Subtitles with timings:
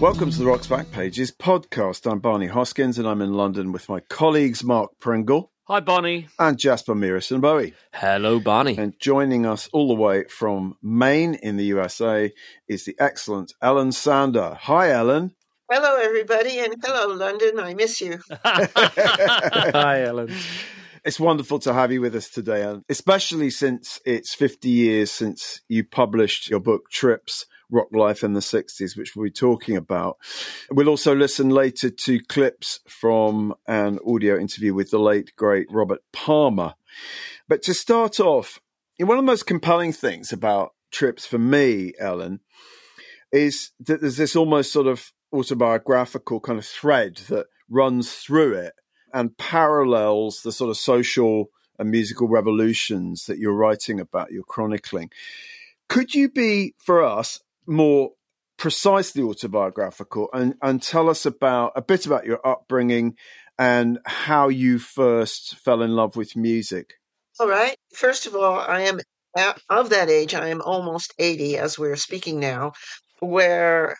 [0.00, 2.10] Welcome to the Rock's Backpages podcast.
[2.10, 5.52] I'm Barney Hoskyns and I'm in London with my colleagues Mark Pringle.
[5.64, 6.28] Hi, Barney.
[6.38, 7.74] And Jasper Mearison Bowie.
[7.92, 8.78] Hello, Barney.
[8.78, 12.32] And joining us all the way from Maine in the USA
[12.66, 14.56] is the excellent Ellen Sander.
[14.62, 15.34] Hi, Ellen.
[15.70, 17.60] Hello, everybody, and hello, London.
[17.60, 18.20] I miss you.
[18.42, 20.32] Hi, Ellen.
[21.04, 25.60] It's wonderful to have you with us today, Ellen, especially since it's 50 years since
[25.68, 30.18] you published your book, Trips rock life in the 60s, which we'll be talking about.
[30.70, 36.00] We'll also listen later to clips from an audio interview with the late, great Robert
[36.12, 36.74] Palmer.
[37.48, 38.60] But to start off,
[38.98, 42.40] one of the most compelling things about trips for me, Ellen,
[43.32, 48.74] is that there's this almost sort of autobiographical kind of thread that runs through it
[49.12, 55.10] and parallels the sort of social and musical revolutions that you're writing about, you're chronicling.
[55.88, 57.40] Could you be, for us,
[57.70, 58.10] more
[58.58, 63.16] precisely autobiographical and, and tell us about a bit about your upbringing
[63.58, 66.94] and how you first fell in love with music.
[67.38, 67.76] All right.
[67.94, 69.00] First of all, I am
[69.68, 70.34] of that age.
[70.34, 72.72] I am almost 80 as we're speaking now,
[73.20, 73.96] where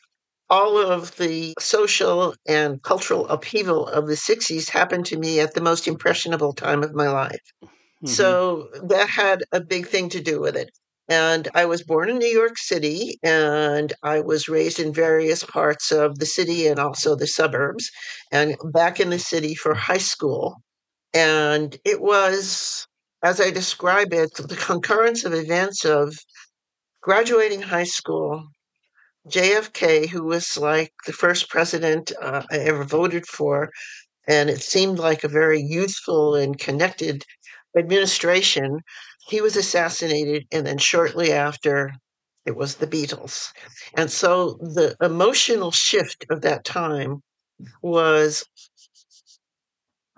[0.50, 5.60] all of the social and cultural upheaval of the 60s happened to me at the
[5.60, 7.40] most impressionable time of my life.
[7.62, 8.08] Mm-hmm.
[8.08, 10.70] So that had a big thing to do with it.
[11.10, 15.90] And I was born in New York City and I was raised in various parts
[15.90, 17.90] of the city and also the suburbs
[18.30, 20.62] and back in the city for high school.
[21.12, 22.86] And it was,
[23.24, 26.16] as I describe it, the concurrence of events of
[27.02, 28.46] graduating high school,
[29.28, 33.70] JFK, who was like the first president uh, I ever voted for,
[34.28, 37.24] and it seemed like a very youthful and connected
[37.76, 38.80] administration
[39.30, 41.92] he was assassinated, and then shortly after,
[42.44, 43.52] it was the Beatles.
[43.96, 47.22] And so the emotional shift of that time
[47.82, 48.44] was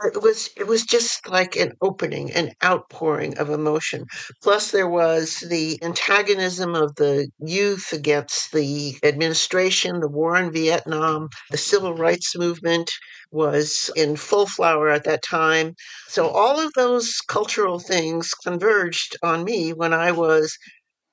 [0.06, 4.04] it was it was just like an opening an outpouring of emotion.
[4.42, 11.28] Plus there was the antagonism of the youth against the administration the war in vietnam
[11.50, 12.90] the civil rights movement
[13.30, 15.74] was in full flower at that time.
[16.08, 20.56] So all of those cultural things converged on me when i was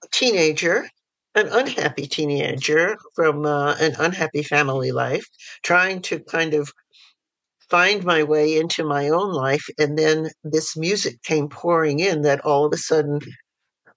[0.03, 0.89] a teenager
[1.35, 5.25] an unhappy teenager from uh, an unhappy family life
[5.63, 6.71] trying to kind of
[7.69, 9.65] find my way into my own life.
[9.77, 13.19] And then this music came pouring in that all of a sudden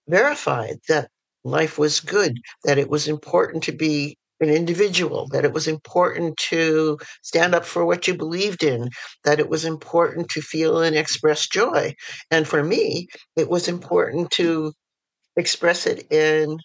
[0.08, 1.08] verified that
[1.44, 6.36] life was good, that it was important to be an individual, that it was important
[6.36, 8.90] to stand up for what you believed in,
[9.24, 11.94] that it was important to feel and express joy.
[12.30, 13.06] And for me,
[13.36, 14.72] it was important to
[15.36, 16.58] express it in,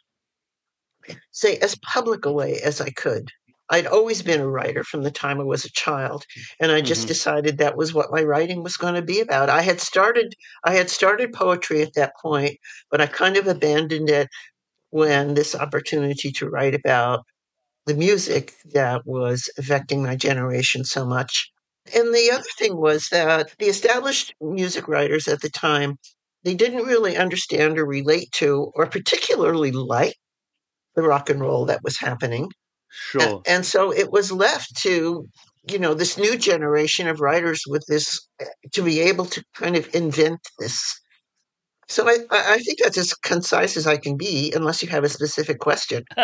[1.32, 3.30] say, as public a way as I could.
[3.70, 6.26] I'd always been a writer from the time I was a child,
[6.60, 7.10] and I just mm-hmm.
[7.10, 9.50] decided that was what my writing was going to be about.
[9.50, 10.34] I had started
[10.64, 12.58] I had started poetry at that point,
[12.90, 14.30] but I kind of abandoned it
[14.90, 17.26] when this opportunity to write about
[17.86, 21.52] the music that was affecting my generation so much.
[21.96, 25.98] And the other thing was that the established music writers at the time,
[26.44, 30.16] they didn't really understand or relate to or particularly like
[30.96, 32.50] the rock and roll that was happening.
[32.90, 33.22] Sure.
[33.22, 35.28] And, and so it was left to,
[35.70, 38.28] you know, this new generation of writers with this
[38.74, 41.00] to be able to kind of invent this.
[41.90, 45.10] So I, I think that's as concise as I can be, unless you have a
[45.10, 46.04] specific question.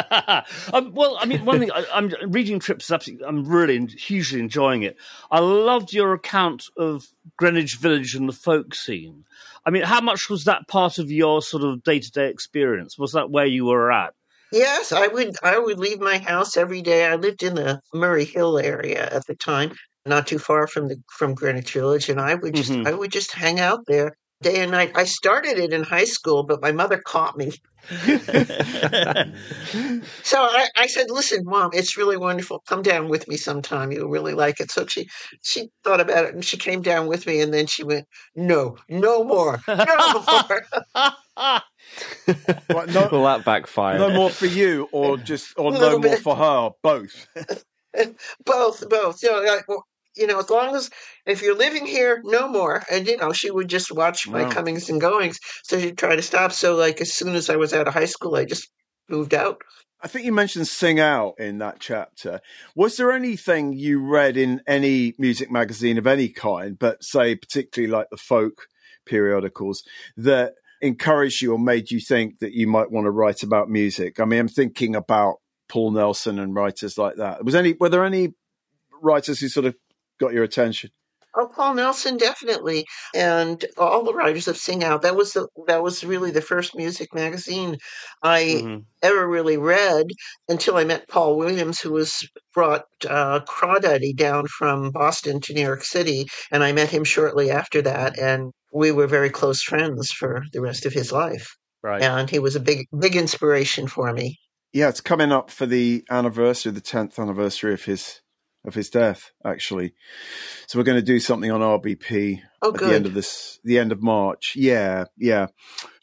[0.74, 2.92] um, well, I mean, one thing I, am reading Trips.
[2.92, 4.98] Absolutely, I'm really hugely enjoying it.
[5.32, 7.08] I loved your account of
[7.38, 9.24] Greenwich Village and the folk scene.
[9.66, 12.98] I mean, how much was that part of your sort of day to day experience?
[12.98, 14.14] Was that where you were at?
[14.54, 15.36] Yes, I would.
[15.42, 17.08] I would leave my house every day.
[17.08, 19.74] I lived in the Murray Hill area at the time,
[20.06, 22.88] not too far from the from Greenwich Village, and I would just mm-hmm.
[22.88, 24.92] I would just hang out there day and night.
[24.94, 27.52] I started it in high school, but my mother caught me.
[30.24, 32.64] so I, I, said, "Listen, mom, it's really wonderful.
[32.68, 33.92] Come down with me sometime.
[33.92, 35.10] You'll really like it." So she
[35.42, 38.78] she thought about it and she came down with me, and then she went, "No,
[38.88, 40.66] no more, no more."
[42.70, 43.98] well, no, Will that backfire?
[43.98, 46.20] No more for you, or just, or no more bit.
[46.20, 46.72] for her?
[46.82, 47.28] Both.
[48.46, 49.24] both, both.
[49.24, 49.86] You know, like, well,
[50.16, 50.90] you know, as long as
[51.26, 52.84] if you're living here, no more.
[52.92, 54.52] And you know, she would just watch my wow.
[54.52, 55.40] comings and goings.
[55.64, 56.52] So she'd try to stop.
[56.52, 58.70] So like as soon as I was out of high school, I just
[59.10, 59.62] moved out.
[60.02, 62.42] I think you mentioned Sing Out in that chapter.
[62.76, 67.90] Was there anything you read in any music magazine of any kind, but say particularly
[67.90, 68.68] like the folk
[69.06, 69.84] periodicals,
[70.18, 74.20] that encouraged you or made you think that you might want to write about music?
[74.20, 75.38] I mean, I'm thinking about
[75.70, 77.44] Paul Nelson and writers like that.
[77.44, 78.34] Was any were there any
[79.02, 79.76] writers who sort of
[80.20, 80.92] got your attention?
[81.36, 82.86] Oh, Paul Nelson, definitely,
[83.16, 85.02] and all the writers of Sing Out.
[85.02, 87.78] That was the that was really the first music magazine
[88.22, 88.86] I Mhm.
[89.02, 90.06] ever really read
[90.48, 95.62] until I met Paul Williams, who was brought uh, Crawdaddy down from Boston to New
[95.64, 100.12] York City, and I met him shortly after that, and we were very close friends
[100.12, 101.56] for the rest of his life.
[101.82, 102.02] Right.
[102.02, 104.40] And he was a big big inspiration for me.
[104.72, 108.22] Yeah, it's coming up for the anniversary, the tenth anniversary of his
[108.66, 109.94] of his death, actually.
[110.68, 113.78] So we're going to do something on RBP Oh, at the end of this, the
[113.78, 114.54] end of March.
[114.56, 115.48] Yeah, yeah.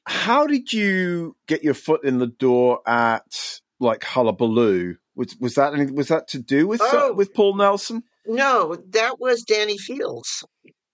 [0.06, 4.96] How did you get your foot in the door at like Hullabaloo?
[5.16, 7.12] Was was that any, was that to do with Oh.
[7.14, 8.02] with Paul Nelson?
[8.26, 10.44] No, that was Danny Fields.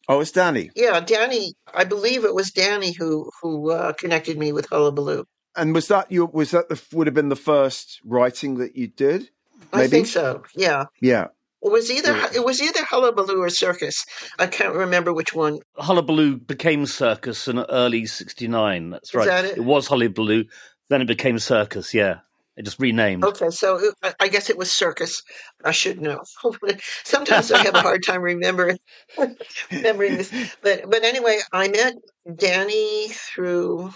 [0.08, 0.70] Oh, it's Danny.
[0.76, 1.54] Yeah, Danny.
[1.74, 5.24] I believe it was Danny who who uh, connected me with Hullabaloo.
[5.56, 6.26] And was that you?
[6.26, 9.30] Was that the would have been the first writing that you did?
[9.72, 10.42] I think so.
[10.54, 10.84] Yeah.
[11.00, 11.26] Yeah.
[11.62, 14.04] It was either it was either Hullabaloo or Circus.
[14.38, 15.58] I can't remember which one.
[15.76, 18.90] Hullabaloo became Circus in early '69.
[18.90, 19.26] That's right.
[19.26, 19.64] that it?
[19.64, 20.44] was Hullabaloo,
[20.90, 21.92] then it became Circus.
[21.92, 22.18] Yeah,
[22.56, 23.24] it just renamed.
[23.24, 25.22] Okay, so I guess it was Circus.
[25.64, 26.22] I should know.
[27.04, 28.78] Sometimes I have a hard time remembering
[29.70, 30.32] remembering this.
[30.62, 31.94] But but anyway, I met
[32.36, 33.90] Danny through.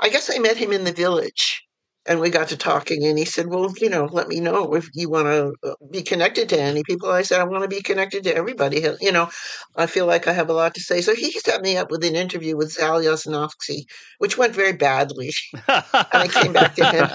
[0.00, 1.62] I guess I met him in the village,
[2.06, 3.04] and we got to talking.
[3.04, 6.02] And he said, "Well, you know, let me know if you want to uh, be
[6.02, 8.86] connected to any people." I said, "I want to be connected to everybody.
[9.00, 9.30] You know,
[9.76, 12.04] I feel like I have a lot to say." So he set me up with
[12.04, 13.84] an interview with Zal Yanovsky,
[14.18, 15.32] which went very badly.
[15.66, 17.08] And I came back to him.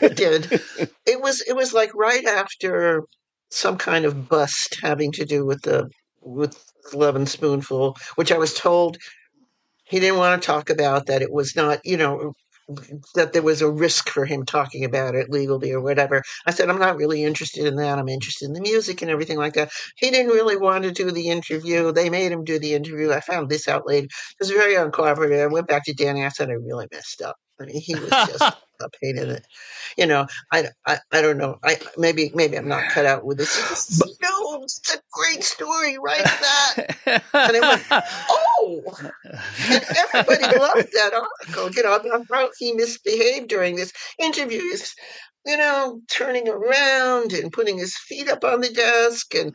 [0.00, 0.60] it did.
[1.06, 3.02] It was it was like right after
[3.50, 5.88] some kind of bust having to do with the
[6.20, 6.62] with
[6.92, 8.98] Lovin' Spoonful, which I was told
[9.84, 11.06] he didn't want to talk about.
[11.06, 12.32] That it was not, you know,
[13.14, 16.22] that there was a risk for him talking about it legally or whatever.
[16.46, 17.98] I said I'm not really interested in that.
[17.98, 19.70] I'm interested in the music and everything like that.
[19.96, 21.92] He didn't really want to do the interview.
[21.92, 23.12] They made him do the interview.
[23.12, 24.06] I found this out later.
[24.06, 25.42] It was very uncooperative.
[25.42, 26.24] I went back to Danny.
[26.24, 27.36] I said I really messed up.
[27.60, 29.46] I mean, he was just a pain in it.
[29.96, 31.58] You know, I, I, I don't know.
[31.64, 33.56] I maybe maybe I'm not cut out with this.
[33.70, 35.98] It's, no, it's a great story.
[35.98, 36.76] Write that.
[37.32, 37.82] And it went,
[38.30, 38.82] oh,
[39.70, 39.84] and
[40.14, 41.70] everybody loved that article.
[41.72, 44.60] You know, about how he misbehaved during this interview.
[44.60, 44.94] He's,
[45.44, 49.52] you know, turning around and putting his feet up on the desk, and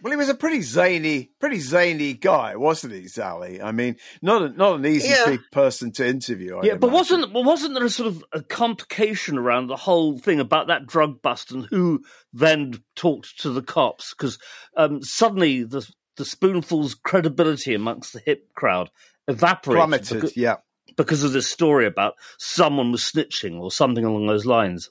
[0.00, 3.60] Well, he was a pretty zany, pretty zany guy, wasn't he, Sally?
[3.60, 5.36] I mean, not a, not an easy Yeah.
[5.50, 6.58] person to interview.
[6.58, 10.16] I'd yeah, but wasn't but wasn't there a sort of a complication around the whole
[10.18, 12.00] thing about that drug bust and who
[12.32, 14.14] then talked to the cops?
[14.14, 14.38] Because
[14.76, 15.84] um, suddenly the
[16.16, 18.88] the spoonful's credibility amongst the hip crowd
[19.26, 20.22] evaporated plummeted?
[20.22, 20.56] becau- yeah,
[20.96, 24.90] because of this story about someone was snitching or something along those lines.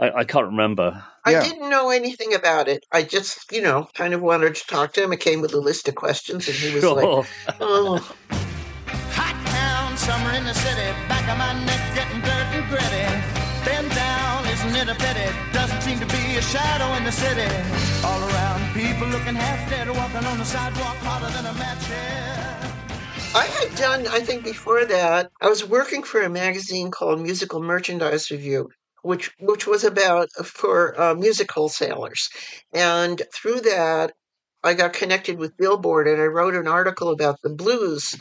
[0.00, 1.04] I, I can't remember.
[1.24, 1.42] I Yeah.
[1.44, 2.84] didn't know anything about it.
[2.90, 5.12] I just, you know, kind of wanted to talk to him.
[5.12, 8.37] It came with a list of questions, and he was like, "Oh, Hot town,
[9.98, 13.06] summer in the city, back of my neck getting dirt and gritty.
[13.64, 15.28] Bend down, isn't it a pity?
[15.52, 17.50] Doesn't seem to be a shadow in the city.
[18.04, 21.84] All around, people looking half dead, walking on the sidewalk than a match.
[23.34, 27.60] I had done, I think before that, I was working for a magazine called Musical
[27.60, 28.70] Merchandise Review,
[29.02, 32.30] which which was about for uh, music wholesalers,
[32.72, 34.12] and through that,
[34.64, 38.16] I got connected with Billboard, and I wrote an article about the blues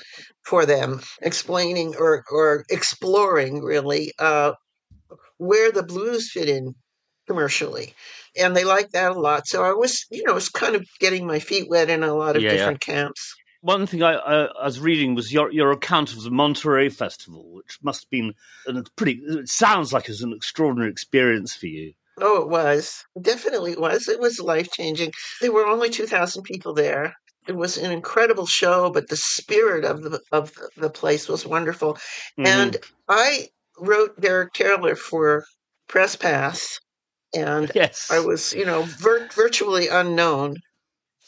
[0.47, 4.53] for them, explaining or or exploring really uh,
[5.37, 6.73] where the blues fit in
[7.27, 7.93] commercially.
[8.39, 9.47] And they like that a lot.
[9.47, 12.35] So I was, you know, was kind of getting my feet wet in a lot
[12.35, 12.57] of Yeah, yeah.
[12.57, 13.35] different camps.
[13.61, 17.77] One thing I, I, was reading was your your account of the Monterey Festival, which
[17.81, 18.33] must have been
[18.67, 19.19] an, pretty.
[19.27, 21.93] It sounds like it's an extraordinary experience for you.
[22.19, 23.03] Oh, it was.
[23.21, 24.07] Definitely it was.
[24.07, 25.11] It was life changing.
[25.41, 27.13] There were only 2,000 people there.
[27.47, 31.93] It was an incredible show, but the spirit of the of the place was wonderful.
[32.37, 32.45] Mhm.
[32.45, 32.77] And
[33.07, 33.47] I
[33.79, 35.45] wrote Derek Taylor for
[35.87, 36.79] Press Pass,
[37.33, 40.57] and yes, I was, you know, vir- virtually unknown.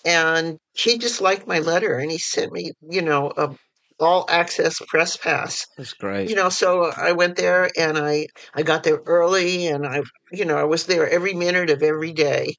[0.05, 3.55] And he just liked my letter, and he sent me, you know, a
[3.99, 6.29] all access press pass That's great.
[6.29, 10.45] you know so i went there and i i got there early and i you
[10.45, 12.55] know i was there every minute of every day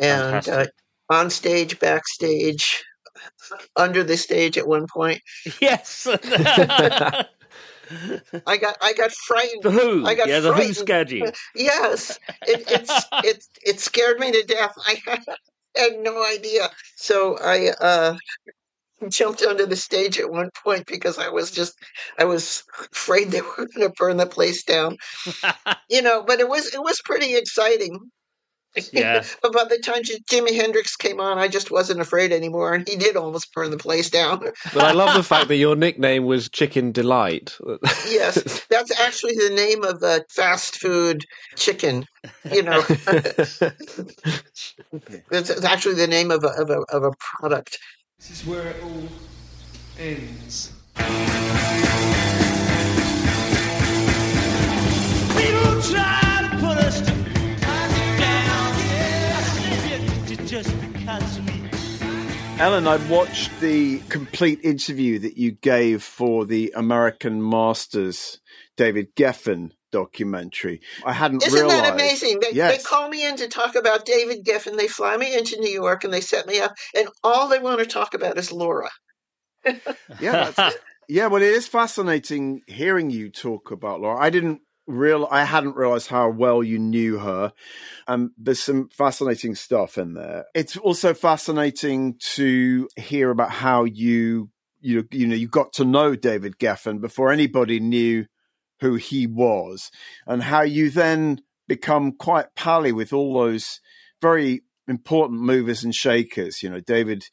[0.00, 0.66] and uh,
[1.08, 2.82] on stage backstage
[3.76, 5.20] under the stage at one point
[5.60, 6.06] yes.
[8.46, 10.06] i got i got frightened Who?
[10.06, 11.30] I got yeah, the Who scared you.
[11.54, 15.00] yes it it's it it scared me to death i
[15.76, 18.16] had no idea so i uh
[19.08, 21.74] jumped onto the stage at one point because I was just
[22.18, 24.96] I was afraid they were going to burn the place down.
[25.88, 28.10] you know, but it was it was pretty exciting.
[28.92, 29.24] Yeah.
[29.42, 32.88] but by the time J- Jimi Hendrix came on, I just wasn't afraid anymore, and
[32.88, 34.50] he did almost burn the place down.
[34.72, 37.56] But I love the fact that your nickname was Chicken Delight.
[38.08, 41.24] yes, that's actually the name of a fast food
[41.56, 42.06] chicken.
[42.52, 43.62] You know, it's,
[45.30, 47.78] it's actually the name of a, of a of a product.
[48.18, 49.08] This is where it all
[49.98, 50.72] ends.
[60.62, 62.60] Just because we.
[62.60, 68.40] Ellen, I watched the complete interview that you gave for the American Masters
[68.76, 70.82] David Geffen documentary.
[71.02, 71.84] I hadn't Isn't realized.
[71.84, 72.40] that amazing?
[72.40, 72.76] They, yes.
[72.76, 74.76] they call me in to talk about David Geffen.
[74.76, 77.80] They fly me into New York and they set me up, and all they want
[77.80, 78.90] to talk about is Laura.
[79.64, 80.76] yeah, that's,
[81.08, 81.28] yeah.
[81.28, 84.22] Well, it is fascinating hearing you talk about Laura.
[84.22, 87.52] I didn't real, I hadn't realized how well you knew her.
[88.06, 90.46] Um, there's some fascinating stuff in there.
[90.54, 96.14] It's also fascinating to hear about how you, you, you know, you got to know
[96.14, 98.26] David Geffen before anybody knew
[98.80, 99.90] who he was,
[100.26, 103.80] and how you then become quite pally with all those
[104.22, 106.62] very important movers and shakers.
[106.62, 107.24] You know, David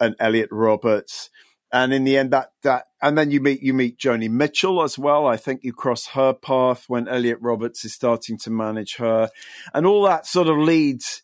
[0.00, 1.30] and Elliot Roberts
[1.72, 4.98] and in the end that that and then you meet you meet Joni Mitchell as
[4.98, 5.26] well.
[5.26, 9.30] I think you cross her path when Elliot Roberts is starting to manage her,
[9.74, 11.22] and all that sort of leads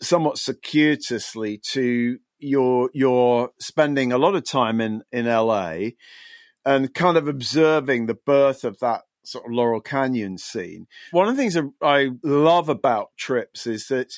[0.00, 5.90] somewhat circuitously to your your spending a lot of time in in LA
[6.64, 10.86] and kind of observing the birth of that sort of Laurel Canyon scene.
[11.12, 14.14] One of the things I love about trips is that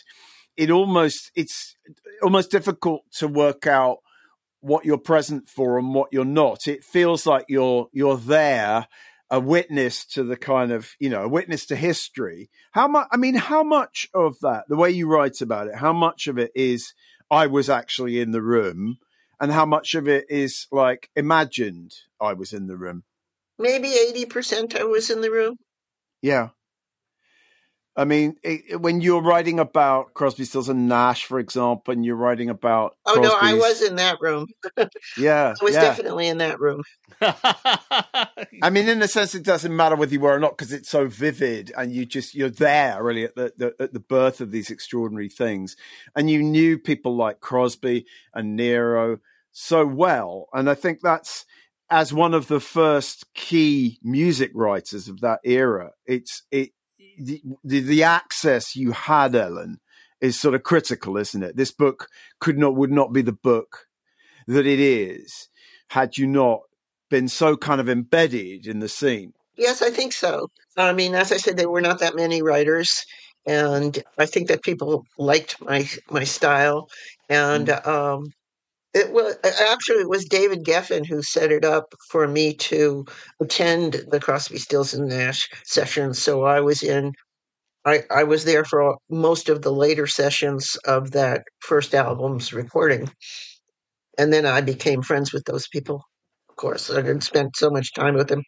[0.56, 1.76] it almost it's
[2.22, 3.98] almost difficult to work out
[4.64, 6.66] what you're present for and what you're not.
[6.66, 8.88] It feels like you're you're there,
[9.30, 12.50] a witness to the kind of you know a witness to history.
[12.72, 13.06] How much?
[13.12, 16.38] I mean, how much of that, the way you write about it, how much of
[16.38, 16.94] it is
[17.30, 18.98] I was actually in the room,
[19.38, 23.04] and how much of it is like imagined I was in the room?
[23.58, 25.56] Maybe eighty percent I was in the room.
[26.22, 26.48] Yeah.
[27.96, 32.16] I mean, it, when you're writing about Crosby, Stills, and Nash, for example, and you're
[32.16, 34.48] writing about Oh no, I was in that room.
[35.16, 35.82] yeah, I was yeah.
[35.82, 36.82] definitely in that room.
[37.20, 40.88] I mean, in a sense, it doesn't matter whether you were or not because it's
[40.88, 44.50] so vivid, and you just you're there really at the, the at the birth of
[44.50, 45.76] these extraordinary things,
[46.16, 49.18] and you knew people like Crosby and Nyro
[49.52, 51.46] so well, and I think that's
[51.90, 55.92] as one of the first key music writers of that era.
[56.06, 56.70] It's it
[57.18, 59.80] the the, the access you had, Ellen,
[60.20, 61.56] is sort of critical, isn't it?
[61.56, 62.08] This book
[62.40, 63.86] could not would not be the book
[64.46, 65.48] that it is
[65.88, 66.60] had you not
[67.10, 69.32] been so kind of embedded in the scene.
[69.56, 70.50] Yes, I think so.
[70.76, 73.04] I mean, as I said, there were not that many writers,
[73.46, 76.88] and I think that people liked my my style.
[77.28, 78.32] And um,
[78.94, 83.04] it was actually it was David Geffen who set it up for me to
[83.40, 86.22] attend the Crosby, Stills and Nash sessions.
[86.22, 87.12] So I was in.
[87.86, 93.10] I, I was there for most of the later sessions of that first album's recording.
[94.16, 96.02] And then I became friends with those people.
[96.48, 98.42] Of course, I had spent so much time with them.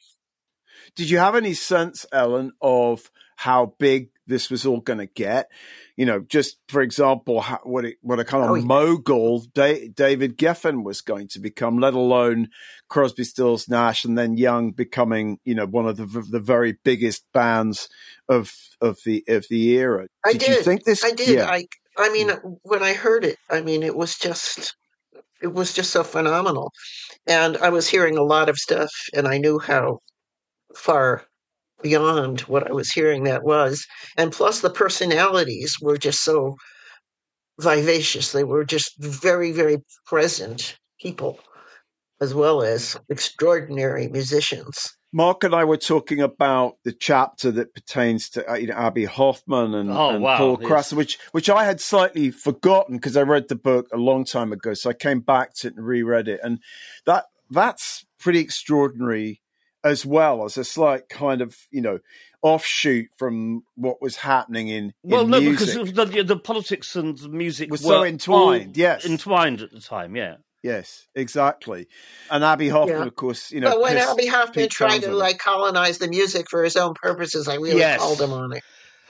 [0.95, 5.50] Did you have any sense, Ellen, of how big this was all going to get?
[5.97, 8.64] You know, just for example, how, what it, what a kind of Oh, yeah.
[8.64, 12.49] mogul da- David Geffen was going to become, let alone
[12.88, 17.25] Crosby, Stills, Nash, and then Young becoming, you know, one of the the very biggest
[17.33, 17.88] bands
[18.28, 20.06] of of the of the era.
[20.25, 20.64] I you did.
[20.64, 21.04] think this?
[21.04, 21.28] I did.
[21.28, 21.47] Yeah.
[21.47, 21.66] I
[21.97, 22.56] I mean, mm.
[22.62, 24.76] when I heard it, I mean, it was just
[25.42, 26.73] it was just so phenomenal.
[27.26, 30.00] And I was hearing a lot of stuff, and I knew how
[30.75, 31.25] far
[31.83, 33.87] beyond what I was hearing that was.
[34.16, 36.56] And plus, the personalities were just so
[37.59, 38.33] vivacious.
[38.33, 41.38] They were just very, very present people,
[42.21, 44.97] as well as extraordinary musicians.
[45.12, 49.06] Mark and I were talking about the chapter that pertains to uh, you know, Abbie
[49.06, 50.92] Hoffman and, Oh, and wow, Paul yes.
[50.92, 54.75] Which which I had slightly forgotten because I read the book a long time ago.
[54.75, 56.59] So I came back to it and reread it, and
[57.06, 59.40] that that's pretty extraordinary
[59.87, 61.99] as well as a slight kind of you know
[62.43, 65.75] offshoot from what was happening in, in well, no, music.
[65.75, 69.05] because the, the, the politics and the music Was were so entwined, all yes.
[69.07, 70.14] entwined at the time.
[70.14, 71.88] Yeah, yes, exactly.
[72.31, 73.07] And Abbie Hoffman, Yeah.
[73.07, 73.71] of course, you know.
[73.71, 77.49] but when pissed Abbie Hoffman tried to like colonize the music for his own purposes,
[77.49, 78.00] I really Yes.
[78.00, 78.62] called him on it.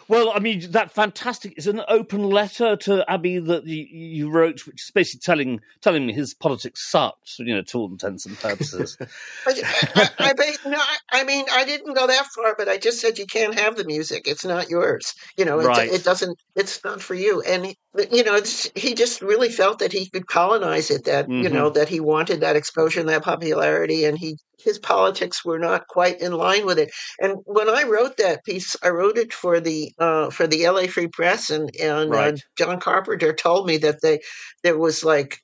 [0.09, 4.65] Well, I mean, that fantastic is an open letter to Abbie that you, you wrote,
[4.67, 8.39] which is basically telling telling me his politics sucked, you know, to all intents and
[8.39, 8.97] purposes.
[9.47, 13.01] I, I, I, no, I- I mean, I didn't go that far, but I just
[13.01, 14.29] said you can't have the music.
[14.29, 15.15] It's not yours.
[15.37, 15.91] You know, it, Right.
[15.93, 16.39] it doesn't.
[16.55, 17.41] It's not for you.
[17.43, 17.77] And he,
[18.13, 21.05] you know, it's, he just really felt that he could colonize it.
[21.05, 21.53] That you Mhm.
[21.53, 25.87] know that he wanted that exposure and that popularity, and he his politics were not
[25.89, 26.91] quite in line with it.
[27.21, 30.87] And when I wrote that piece, I wrote it for the uh, for the L.A.
[30.87, 34.21] Free Press, and and uh, John Carpenter told me that they
[34.63, 35.39] there was like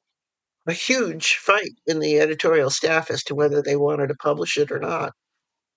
[0.67, 4.71] a huge fight in the editorial staff as to whether they wanted to publish it
[4.71, 5.13] or not.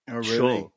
[0.10, 0.60] Oh, really?
[0.60, 0.72] Sure.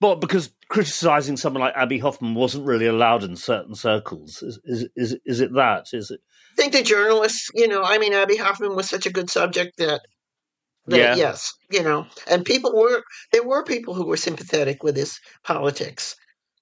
[0.00, 4.42] Well, because criticizing someone like Abbie Hoffman wasn't really allowed in certain circles.
[4.42, 5.88] Is, is, is, is it that?
[5.92, 6.20] Is it?
[6.52, 9.76] I think the journalists, you know, I mean, Abbie Hoffman was such a good subject
[9.76, 10.00] that,
[10.90, 11.14] that Yeah.
[11.16, 16.14] yes, you know, and people were, there were people who were sympathetic with his politics.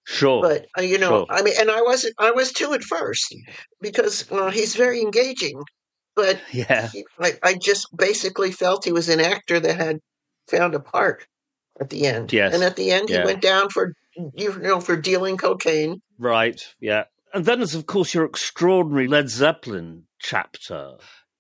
[0.05, 0.41] Sure.
[0.41, 1.27] But, uh, you know, Sure.
[1.31, 3.35] I mean, and I wasn't, I was too at first
[3.81, 5.61] because uh, he's very engaging.
[6.17, 6.89] But yeah.
[6.89, 9.99] he, I, I just basically felt he was an actor that had
[10.51, 11.27] found a part
[11.81, 12.33] at the end.
[12.33, 12.55] Yes.
[12.55, 13.21] And at the end, Yeah.
[13.21, 13.93] he went down for,
[14.35, 16.01] you know, for dealing cocaine.
[16.19, 16.61] Right.
[16.81, 17.05] Yeah.
[17.35, 20.95] And then there's, of course, your extraordinary Led Zeppelin chapter.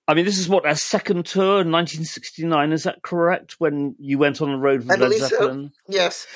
[0.08, 3.56] I mean, this is what, our second tour in 1969, is that correct?
[3.58, 5.28] When you went on the road with I Led believe so.
[5.28, 5.70] Zeppelin?
[5.86, 6.26] Yes.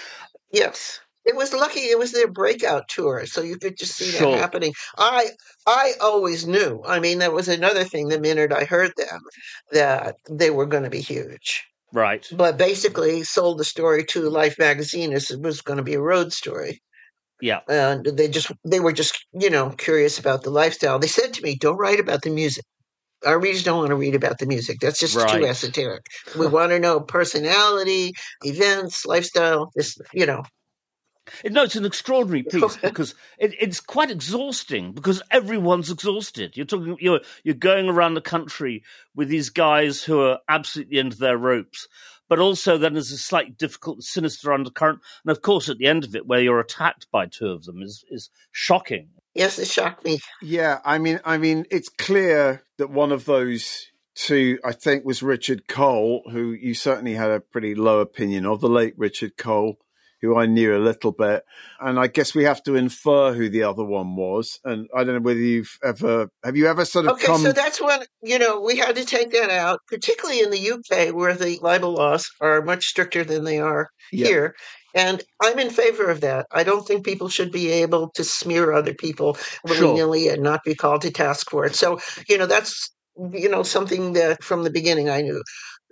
[0.51, 1.01] Yes.
[1.25, 4.33] It was lucky it was their breakout tour, so you could just see Sure.
[4.33, 4.75] that happening.
[4.99, 5.29] I
[5.67, 6.83] I always knew.
[6.85, 9.21] I mean, that was another thing the minute I heard them
[9.71, 11.65] that they were going to be huge.
[11.93, 12.27] Right.
[12.33, 16.01] But basically sold the story to Life magazine as it was going to be a
[16.01, 16.83] road story.
[17.41, 17.61] Yeah.
[17.69, 20.99] And they just they were just, you know, curious about the lifestyle.
[20.99, 22.65] They said to me, "Don't write about the music.
[23.27, 24.81] Our readers don't want to read about the music.
[24.81, 25.41] That's just Right.
[25.41, 26.07] too esoteric.
[26.39, 28.13] We want to know personality,
[28.45, 30.43] events, lifestyle, just, you know,
[31.45, 36.57] No, it's an extraordinary piece because it, it's quite exhausting because everyone's exhausted.
[36.57, 38.83] You're talking, you're you're going around the country
[39.15, 41.87] with these guys who are absolutely into their ropes,
[42.29, 46.03] but also then there's a slightly difficult, sinister undercurrent, and of course at the end
[46.05, 49.09] of it, where you're attacked by two of them is is shocking.
[49.35, 50.19] Yes, it shocked me.
[50.43, 55.23] Yeah, I mean, I mean, it's clear that one of those two, I think, was
[55.23, 59.79] Richard Cole, who you certainly had a pretty low opinion of, the late Richard Cole,
[60.21, 61.43] who I knew a little bit,
[61.81, 64.61] and I guess we have to infer who the other one was.
[64.65, 67.41] And I don't know whether you've ever have you ever sort of Okay, come.
[67.41, 71.13] so that's when, you know, we had to take that out, particularly in the UK
[71.15, 74.27] where the libel laws are much stricter than they are Yeah.
[74.29, 74.55] here.
[74.95, 76.47] And I'm in favor of that.
[76.53, 79.89] I don't think people should be able to smear other people Sure.
[79.89, 81.75] willy nilly and not be called to task for it.
[81.75, 82.91] So, you know, that's,
[83.33, 85.43] you know, something that from the beginning I knew.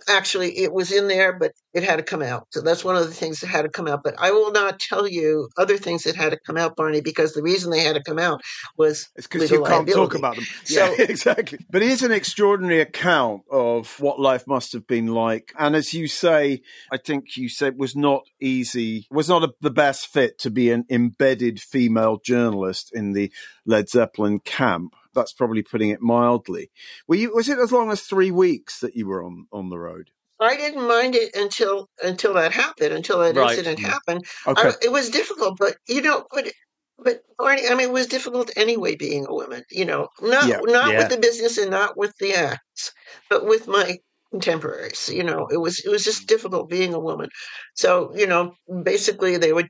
[0.08, 2.46] Actually, it was in there, but it had to come out.
[2.50, 4.02] So that's one of the things that had to come out.
[4.02, 7.32] But I will not tell you other things that had to come out, Barney, because
[7.32, 8.40] the reason they had to come out
[8.76, 10.44] was because you can't talk about them.
[10.64, 11.58] So- yeah, exactly.
[11.70, 15.52] But it is an extraordinary account of what life must have been like.
[15.58, 19.70] And as you say, I think you said was not easy, was not a, the
[19.70, 23.32] best fit to be an embedded female journalist in the
[23.66, 24.94] Led Zeppelin camp.
[25.14, 26.70] That's probably putting it mildly.
[27.08, 27.34] Were you?
[27.34, 30.10] Was it as long as three weeks that you were on on the road?
[30.40, 33.50] I didn't mind it until until that happened, until that Right.
[33.50, 33.84] incident mm.
[33.84, 34.24] happened.
[34.46, 34.68] Okay.
[34.68, 36.50] I, it was difficult, but you know, but
[36.98, 39.62] but Barney, I mean, it was difficult anyway being a woman.
[39.70, 40.60] You know, not Yeah.
[40.64, 40.98] not Yeah.
[40.98, 42.92] with the business and not with the acts,
[43.28, 43.98] but with my
[44.30, 45.10] contemporaries.
[45.10, 46.26] You know, it was it was just mm.
[46.28, 47.28] difficult being a woman.
[47.74, 49.68] So you know, basically, they would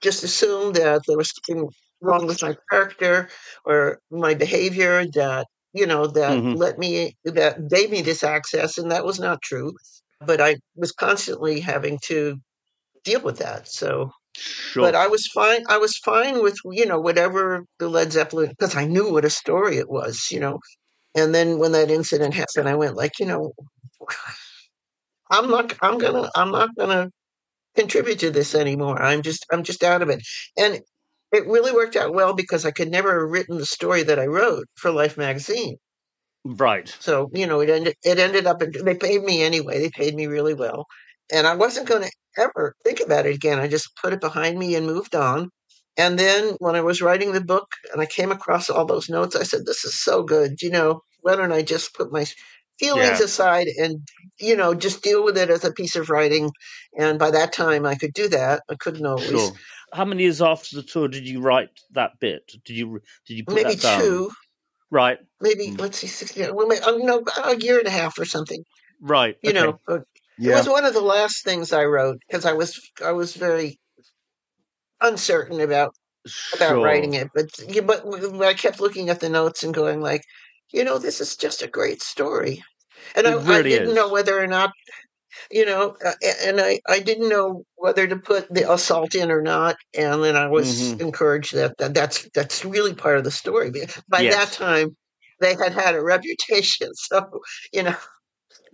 [0.00, 1.68] just assume that there was something
[2.02, 3.28] wrong with my character
[3.64, 6.56] or my behavior that you know that Mhm.
[6.58, 9.72] let me that gave me this access and that was not true
[10.26, 12.38] but i was constantly having to
[13.04, 14.84] deal with that so Sure.
[14.84, 18.76] but i was fine i was fine with you know whatever the led zeppelin because
[18.76, 20.58] i knew what a story it was you know
[21.16, 23.52] and then when that incident happened i went like you know
[25.30, 27.10] i'm not i'm gonna i'm not gonna
[27.76, 30.22] contribute to this anymore i'm just i'm just out of it
[30.58, 30.80] and
[31.32, 34.26] it really worked out well because i could never have written the story that i
[34.26, 35.76] wrote for life magazine
[36.44, 36.96] right.
[37.00, 40.26] so you know it ended it ended up they paid me anyway they paid me
[40.26, 40.86] really well
[41.32, 44.58] and i wasn't going to ever think about it again i just put it behind
[44.58, 45.50] me and moved on
[45.96, 49.36] and then when i was writing the book and i came across all those notes
[49.36, 52.24] i said this is so good you know why don't i just put my
[52.78, 53.24] feelings Yeah.
[53.24, 54.00] aside and
[54.40, 56.50] you know just deal with it as a piece of writing
[56.98, 59.52] and by that time i could do that i couldn't always Sure.
[59.92, 62.52] How many years after the tour did you write that bit?
[62.64, 64.00] Did you did you put maybe that down?
[64.00, 64.30] two
[64.90, 65.18] Right.
[65.40, 65.80] maybe Mm.
[65.80, 68.62] let's see 60 well maybe, uh, you know a year and a half or something
[69.00, 69.36] Right.
[69.42, 69.64] you okay.
[69.64, 70.02] know but
[70.44, 73.78] It was one of the last things I wrote because I was I was very
[75.00, 75.94] uncertain about
[76.54, 76.82] about Sure.
[76.82, 77.28] writing it.
[77.34, 78.04] But yeah, but
[78.42, 80.22] I kept looking at the notes and going like,
[80.72, 82.62] you know, this is just a great story,
[83.16, 83.94] and It I, I didn't is.
[83.94, 84.72] know whether or not,
[85.50, 86.12] you know, uh,
[86.44, 90.36] and I I didn't know whether to put the assault in or not, and then
[90.36, 91.00] I was Mhm.
[91.00, 93.70] encouraged that, that that's that's really part of the story.
[93.70, 94.34] But By Yes.
[94.34, 94.96] that time,
[95.40, 97.40] they had had a reputation, so
[97.72, 97.96] you know.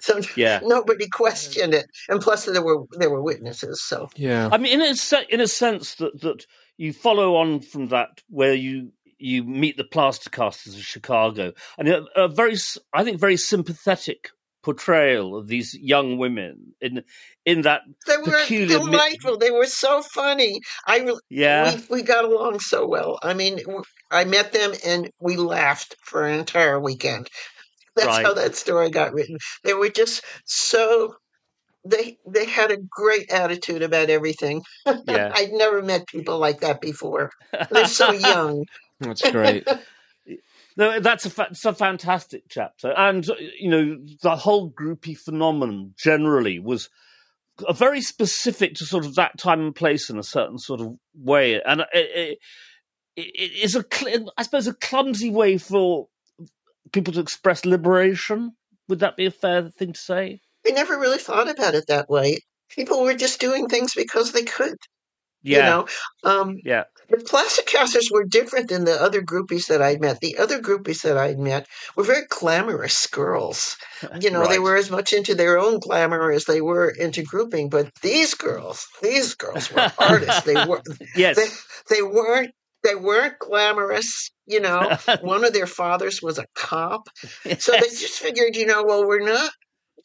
[0.00, 0.60] So Yeah.
[0.62, 3.82] nobody questioned it, and plus there were there were witnesses.
[3.82, 4.48] So Yeah.
[4.52, 8.22] I mean, in a se- in a sense that that you follow on from that,
[8.28, 13.02] where you you meet the plaster casters of Chicago, and a, a very, s- I
[13.02, 14.28] think, very sympathetic
[14.66, 17.04] portrayal of these young women in
[17.44, 18.80] in that they were peculiar.
[18.80, 20.60] mi- They were so funny.
[20.88, 23.20] I re- yeah, we we got along so well.
[23.22, 23.60] I mean,
[24.10, 27.28] I met them and we laughed for an entire weekend.
[27.94, 29.38] That's how that story got written.
[29.62, 31.14] They were just so
[31.84, 34.62] they they had a great attitude about everything.
[35.06, 35.32] yeah.
[35.36, 37.30] I'd never met people like that before.
[37.70, 38.64] They're so young.
[39.00, 39.66] That's great.
[40.76, 43.26] No, that's a fa- it's a fantastic chapter, and
[43.58, 46.90] you know the whole groupie phenomenon generally was
[47.66, 50.96] a very specific to sort of that time and place in a certain sort of
[51.14, 52.38] way, and it, it,
[53.16, 53.84] it is a
[54.36, 56.08] I suppose a clumsy way for
[56.92, 58.52] people to express liberation.
[58.88, 60.40] Would that be a fair thing to say?
[60.66, 62.40] I never really thought about it that way.
[62.68, 64.76] People were just doing things because they could.
[65.46, 65.86] Yeah, You know,
[66.24, 70.18] um, yeah, The plaster casters were different than the other groupies that I'd met.
[70.20, 73.76] The other groupies that I'd met were very glamorous girls.
[74.20, 77.68] You know, they were as much into their own glamour as they were into grouping.
[77.70, 80.42] But these girls, these girls were artists.
[80.42, 80.82] They were
[81.16, 82.50] yes, they, they weren't
[82.84, 84.30] they weren't glamorous.
[84.46, 87.08] You know, one of their fathers was a cop,
[87.58, 89.50] so they just figured, you know, well, we're not,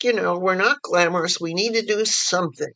[0.04, 1.40] you know, we're not glamorous.
[1.40, 2.72] We need to do something.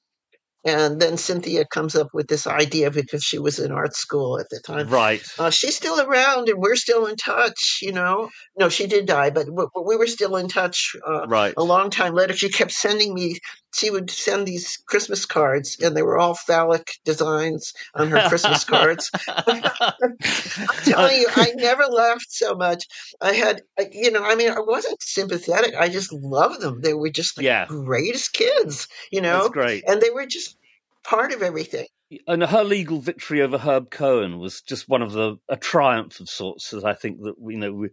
[0.65, 4.47] And then Cynthia comes up with this idea because she was in art school at
[4.49, 4.87] the time.
[4.87, 5.21] right.
[5.37, 8.29] Uh, she's still around and we're still in touch, you know.
[8.57, 9.45] No, she did die, but
[9.85, 11.53] we were still in touch uh, Right.
[11.55, 12.33] a long time later.
[12.35, 13.37] She kept sending me,
[13.75, 18.63] she would send these Christmas cards, and they were all phallic designs on her Christmas
[18.63, 19.11] cards.
[19.47, 20.17] I'm
[20.85, 22.85] telling you, I never laughed so much.
[23.21, 25.73] I had, you know, I mean, I wasn't sympathetic.
[25.77, 26.81] I just loved them.
[26.81, 27.65] They were just the Yeah.
[27.67, 29.83] greatest kids, you know, That's great.
[29.87, 30.54] and they were just
[31.05, 31.87] part of everything.
[32.27, 36.29] and her legal victory over Herb Cohen was just one of the a triumph of
[36.29, 36.73] sorts.
[36.73, 37.89] As I think that you know we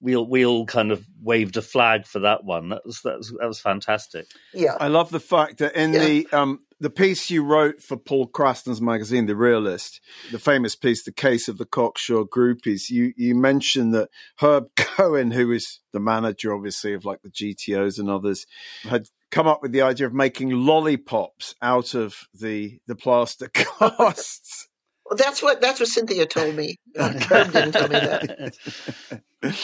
[0.00, 2.68] we all, we all kind of waved a flag for that one.
[2.68, 4.26] That was that was that was fantastic.
[4.54, 4.76] Yeah.
[4.78, 6.04] I love the fact that in Yeah.
[6.04, 11.02] the um, the piece you wrote for Paul Krassner's magazine, The Realist, the famous piece,
[11.02, 14.10] "The Case of the Cocksure Groupies," you you mentioned that
[14.40, 18.46] Herb Cohen, who is the manager, obviously of like the GTOs and others,
[18.82, 24.68] had come up with the idea of making lollipops out of the the plaster casts.
[25.04, 26.76] Well, that's what that's what Cynthia told me.
[26.96, 29.54] Herb didn't tell me that.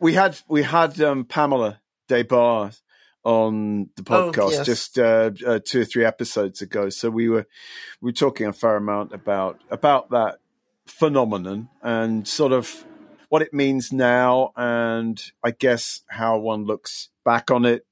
[0.00, 2.82] we had we had um, Pamela Des Barres
[3.24, 4.66] on the Oh, podcast yes.
[4.66, 6.88] just uh, uh, two or three episodes ago.
[6.90, 7.46] So we were
[8.00, 10.38] we were talking a fair amount about about that
[10.86, 12.84] phenomenon and sort of
[13.28, 17.86] what it means now, and I guess how one looks back on it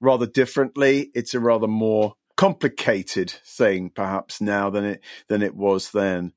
[0.00, 1.10] rather differently.
[1.14, 6.32] It's a rather more complicated thing, perhaps now than it than it was then.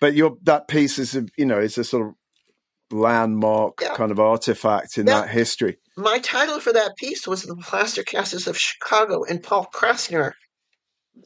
[0.00, 2.14] But your that piece is a, you know is a sort of
[2.90, 3.94] landmark Yeah.
[3.94, 5.20] kind of artifact in Yeah.
[5.20, 5.78] that history.
[6.00, 10.32] My title for that piece was "The Plaster Casters of Chicago," and Paul Krassner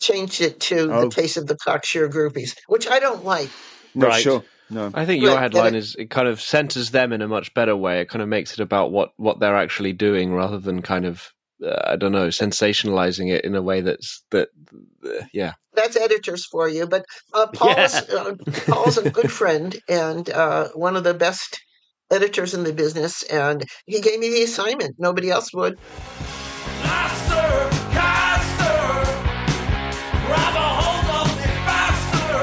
[0.01, 1.01] changed it to Oh.
[1.09, 3.51] "The Case of the Cocksure Groupies," which I don't like.
[3.95, 4.23] No, Right.
[4.23, 4.91] sure, no.
[4.95, 7.29] I think your Right, headline but it- is it kind of centers them in a
[7.29, 8.01] much better way.
[8.01, 11.31] It kind of makes it about what what they're actually doing rather than kind of
[11.65, 14.49] uh, I don't know sensationalizing it in a way that's that
[15.07, 15.53] uh, yeah.
[15.75, 16.87] That's editors for you.
[16.87, 18.15] But uh, Paul's Yeah.
[18.17, 18.35] uh,
[18.67, 21.61] Paul's a good friend and uh, one of the best
[22.15, 24.95] editors in the business, and he gave me the assignment.
[24.99, 25.79] Nobody else would.
[26.83, 28.79] Master, caster,
[30.27, 32.39] grab a hold of me faster.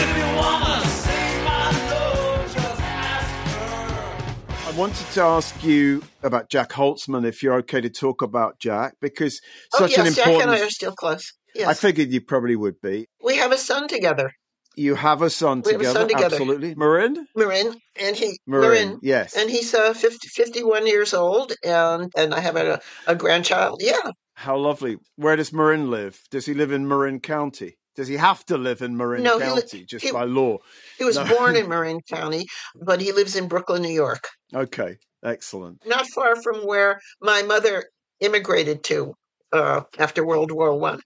[0.00, 4.68] If you wanna see my load, just ask her.
[4.68, 8.94] I wanted to ask you about Jac Holzman, if you're okay to talk about Jac,
[9.00, 9.40] because
[9.74, 10.50] Oh such an yes, Jac and.
[10.50, 11.32] I are still close.
[11.54, 13.08] Yes, I figured you probably would be.
[13.22, 14.32] we have a son together,
[14.76, 16.34] You have a son We have a together, son together.
[16.36, 16.74] absolutely.
[16.74, 19.36] Marin, Marin, and he Marin, yes.
[19.36, 23.80] and he's uh, 50, 51 years old, and and I have a, a grandchild.
[23.84, 24.96] Yeah, How lovely.
[25.16, 26.18] Where does Marin live?
[26.30, 27.76] Does he live in Marin County?
[27.94, 30.56] Does he have to live in Marin No, he li- County just he- by law?
[30.98, 31.26] he was No.
[31.26, 35.82] born in Marin County, but he lives in Brooklyn, New York, Okay, excellent.
[35.86, 37.84] not far from where my mother
[38.20, 39.12] immigrated to
[39.52, 41.00] uh, after World War One.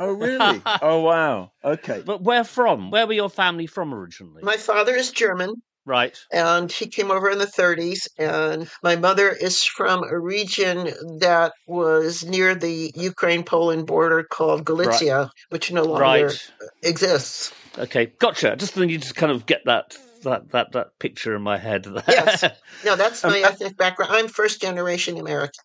[0.00, 0.62] Oh, really?
[0.82, 1.52] oh, wow.
[1.62, 2.02] Okay.
[2.04, 2.90] But where from?
[2.90, 4.42] Where were your family from originally?
[4.42, 5.52] My father is German,
[5.84, 6.16] right.
[6.32, 8.08] and he came over in the 30s.
[8.18, 10.86] And my mother is from a region
[11.20, 16.50] that was near the Ukraine Poland border called Galicia, which no longer Right.
[16.82, 17.52] exists.
[17.78, 18.06] Okay.
[18.18, 18.56] Gotcha.
[18.56, 21.86] Just then you just kind of get that that that that picture in my head.
[22.08, 22.42] Yes.
[22.84, 24.12] No, that's my Um, ethnic background.
[24.14, 25.62] I'm first generation American.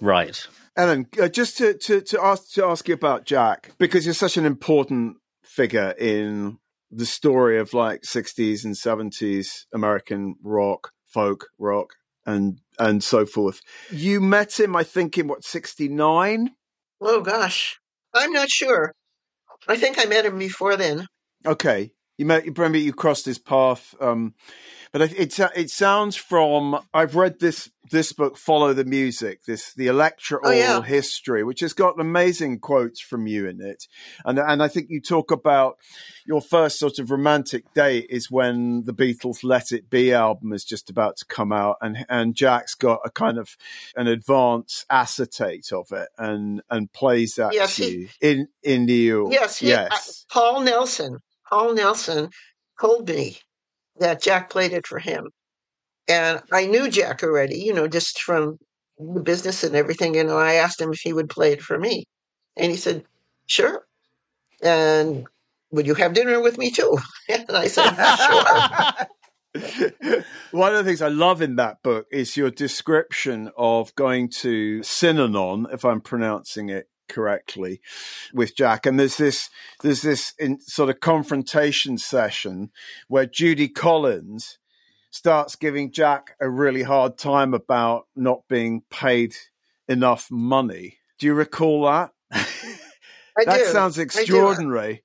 [0.00, 0.46] right.
[0.76, 4.36] Ellen, uh, just to, to, to ask to ask you about Jac because you're such
[4.36, 6.58] an important figure in
[6.90, 11.90] the story of like 60s and 70s American rock, folk rock,
[12.26, 13.60] and and so forth.
[13.90, 16.50] You met him, I think, in what 69.
[17.00, 17.78] Oh, gosh.
[18.14, 18.92] I'm not sure.
[19.68, 21.06] I think I met him before then.
[21.46, 22.44] Okay, you met.
[22.46, 23.94] Remember, you crossed his path.
[24.00, 24.34] Um,
[24.92, 29.74] but it, it it sounds from I've read this this book, Follow the Music, this
[29.74, 30.82] the Elektra Oh, yeah.
[30.82, 33.88] History, which has got amazing quotes from you in it,
[34.24, 35.78] and and I think you talk about
[36.24, 40.64] your first sort of romantic date is when the Beatles' Let It Be album is
[40.64, 43.56] just about to come out, and and Jac's got a kind of
[43.96, 48.86] an advance acetate of it, and and plays that Yes, to he- you in in
[48.88, 49.32] York.
[49.32, 50.24] Yes, he, uh, yes.
[50.30, 51.18] Paul Nelson.
[51.48, 52.30] Paul Nelson
[52.80, 53.38] told me
[53.98, 55.28] that Jac played it for him.
[56.08, 58.58] And I knew Jac already, you know, just from
[58.98, 60.16] the business and everything.
[60.16, 62.04] And I asked him if he would play it for me.
[62.56, 63.04] And he said,
[63.46, 63.84] sure.
[64.62, 65.26] And
[65.70, 66.98] would you have dinner with me too?
[67.28, 67.94] And I said,
[68.26, 70.24] sure.
[70.50, 74.80] One of the things I love in that book is your description of going to
[74.80, 77.80] Synanon, if I'm pronouncing it correctly,
[78.32, 78.86] with Jac.
[78.86, 79.48] And there's this
[79.82, 82.70] there's this in, sort of confrontation session
[83.08, 84.58] where Judy Collins
[85.10, 89.34] starts giving Jac a really hard time about not being paid
[89.88, 90.98] enough money.
[91.18, 92.10] Do you recall that?
[92.32, 93.64] I that do.
[93.66, 95.04] sounds extraordinary.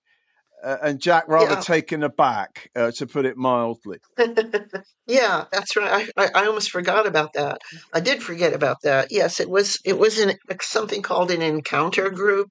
[0.64, 1.62] Uh, and Jac rather Yeah.
[1.62, 4.00] taken aback, uh, to put it mildly.
[5.08, 6.10] yeah, that's right.
[6.18, 7.60] I, I, I almost forgot about that.
[7.94, 9.08] I did forget about that.
[9.10, 12.50] Yes, it was it was an, something called an encounter group,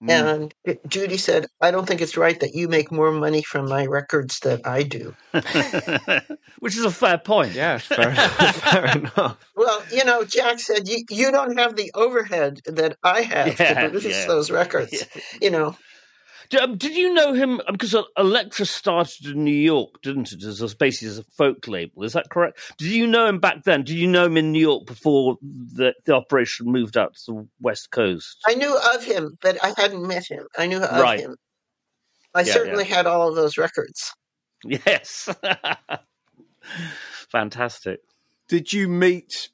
[0.00, 0.10] Mm.
[0.10, 3.68] and it- Judy said, "I don't think it's right that you make more money from
[3.68, 5.12] my records than I do."
[6.60, 7.52] Which is a fair point.
[7.54, 8.56] Yeah, fair enough.
[8.70, 9.36] Fair enough.
[9.56, 13.82] Well, you know, Jac said, "You you don't have the overhead that I have Yeah,
[13.84, 14.26] to produce yeah.
[14.26, 15.22] those records." Yeah.
[15.40, 15.76] You know, Did,
[16.60, 17.60] um, did you know him?
[17.70, 20.42] Because Elektra started in New York, didn't it?
[20.42, 22.04] As a, basically as a folk label.
[22.04, 22.58] Is that correct?
[22.78, 23.82] Did you know him back then?
[23.84, 27.48] Did you know him in New York before the, the operation moved out to the
[27.60, 28.38] West Coast?
[28.48, 30.46] I knew of him, but I hadn't met him.
[30.56, 31.20] I knew of Right.
[31.20, 31.36] him.
[32.34, 34.12] I Yeah, certainly had all of those records.
[34.64, 35.28] Yes.
[37.30, 38.00] Fantastic.
[38.48, 39.50] Did you meet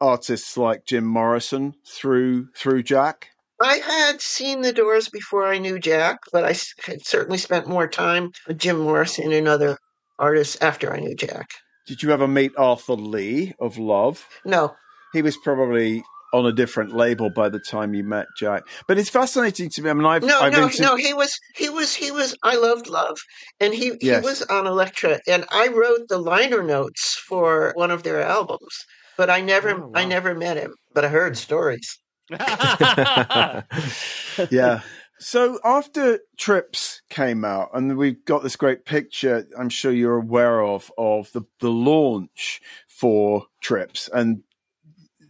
[0.00, 3.30] artists like Jim Morrison through through Jac?
[3.60, 7.86] I had seen the Doors before I knew Jac, but I had certainly spent more
[7.86, 9.78] time with Jim Morrison and other
[10.18, 11.48] artists after I knew Jac.
[11.86, 14.26] Did you ever meet Arthur Lee of Love?
[14.44, 14.74] No,
[15.12, 18.64] He was probably on a different label by the time you met Jac.
[18.88, 19.90] But it's fascinating to me.
[19.90, 20.96] I mean, I've, no, I've no, no.
[20.96, 22.36] He was, he was, he was.
[22.42, 23.18] I loved Love,
[23.60, 24.20] and he Yes.
[24.22, 28.84] he was on Elektra, and I wrote the liner notes for one of their albums.
[29.16, 30.74] But I never, Oh, I never met him.
[30.92, 31.98] But I heard stories.
[34.50, 34.80] yeah.
[35.18, 40.62] So after Trips came out, and we've got this great picture, I'm sure you're aware
[40.62, 44.42] of, of the, the launch for Trips, and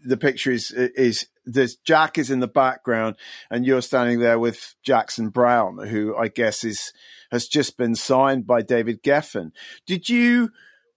[0.04, 3.16] the picture is is there's Jac is in the background,
[3.50, 6.92] and you're standing there with Jackson Browne, who I guess is
[7.30, 9.50] has just been signed by David Geffen.
[9.86, 10.50] Did you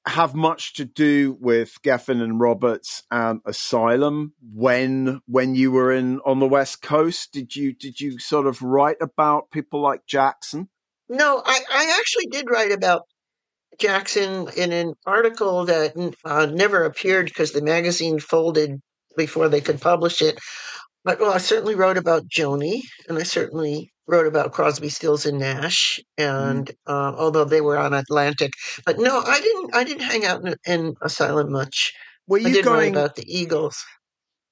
[0.07, 6.19] have much to do with Geffen and Roberts and Asylum when when you were in
[6.25, 7.31] on the West Coast?
[7.33, 10.69] Did you did you sort of write about people like Jackson?
[11.09, 13.03] No, I, I actually did write about
[13.79, 18.81] Jackson in an article that uh, never appeared because the magazine folded
[19.15, 20.39] before they could publish it.
[21.07, 25.39] But well, I certainly wrote about Joni, and I certainly wrote about Crosby, Stills, and
[25.39, 26.01] Nash.
[26.17, 28.51] And uh, although they were on Atlantic,
[28.85, 29.73] but no, I didn't.
[29.73, 31.93] I didn't hang out in, in Asylum much.
[32.27, 32.93] Were you going?
[32.93, 33.85] about the Eagles.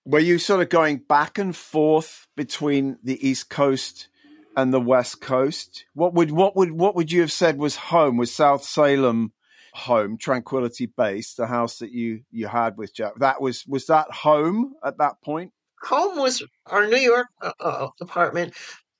[0.05, 4.07] Were you sort of going back and forth between the East Coast
[4.55, 5.83] and the West Coast?
[5.93, 8.15] What would what would what would you have said was home?
[8.15, 9.33] Was South Salem
[9.73, 13.15] home, Tranquility Base, the house that you you had with Jac?
[13.17, 15.51] That was was that home at that point?
[15.83, 18.53] Home was our New York uh, uh, apartment,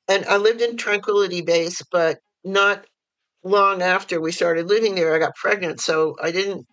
[0.08, 2.86] and I lived in Tranquility Base, but not
[3.44, 6.66] long after we started living there, I got pregnant, so I didn't.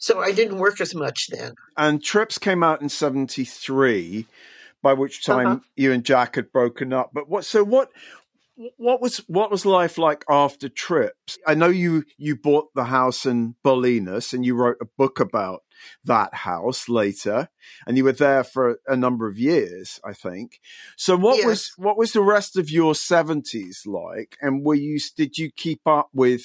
[0.00, 1.54] So I didn't work as much then.
[1.76, 4.26] And Trips came out in '73,
[4.80, 5.58] by which time Uh-huh.
[5.74, 7.10] you and Jac had broken up.
[7.12, 7.44] But what?
[7.44, 7.90] So what?
[8.76, 11.38] What was what was life like after trips?
[11.46, 15.62] I know you you bought the house in Bolinas and you wrote a book about
[16.04, 17.48] that house later,
[17.86, 20.60] and you were there for a number of years, I think.
[20.96, 21.46] So what Yes.
[21.46, 24.36] was what was the rest of your seventies like?
[24.40, 26.42] And were you did you keep up with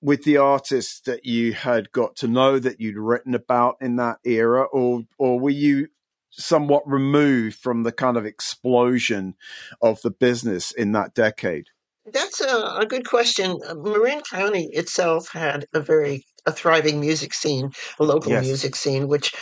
[0.00, 4.18] with the artists that you had got to know that you'd written about in that
[4.24, 5.88] era, or or were you
[6.32, 9.34] somewhat removed from the kind of explosion
[9.80, 11.66] of the business in that decade?
[12.12, 13.58] That's a, a good question.
[13.76, 18.42] Marin County itself had a very a thriving music scene, a local Yes.
[18.42, 19.32] music scene, which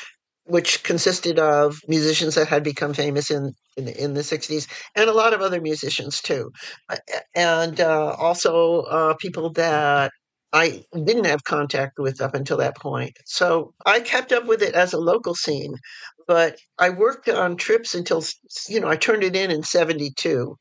[0.44, 5.14] which consisted of musicians that had become famous in in, in the '60s, and a
[5.14, 6.50] lot of other musicians too,
[7.34, 10.10] and uh, also uh, people that
[10.52, 13.12] I didn't have contact with up until that point.
[13.24, 15.74] So I kept up with it as a local scene,
[16.30, 18.22] but I worked on trips until
[18.68, 20.56] you know I turned it in in '72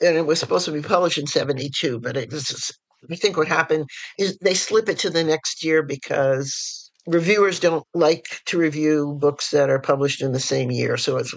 [0.00, 2.76] and it was supposed to be published in 72 but it was just,
[3.08, 3.84] i think what happened
[4.18, 9.50] is they slip it to the next year because reviewers don't like to review books
[9.50, 11.30] that are published in the same year so it's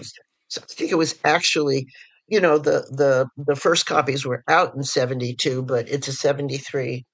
[0.48, 1.86] so i think it was actually
[2.26, 7.04] you know the the the first copies were out in 72 but it's a 73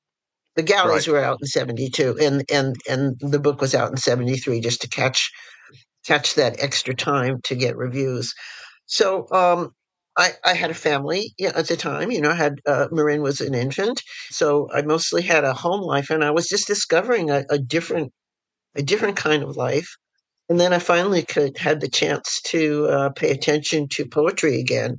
[0.57, 4.61] the galleys were out in 72 and and and the book was out in 73
[4.61, 5.31] just to catch
[6.07, 8.35] catch that extra time to get reviews
[8.87, 9.71] so um
[10.19, 12.11] I, I had a family at the time.
[12.11, 15.81] You know, I had uh, Marin was an infant, so I mostly had a home
[15.81, 18.13] life, and I was just discovering a, a different
[18.75, 19.89] a different kind of life.
[20.49, 24.99] And then I finally could had the chance to uh, pay attention to poetry again.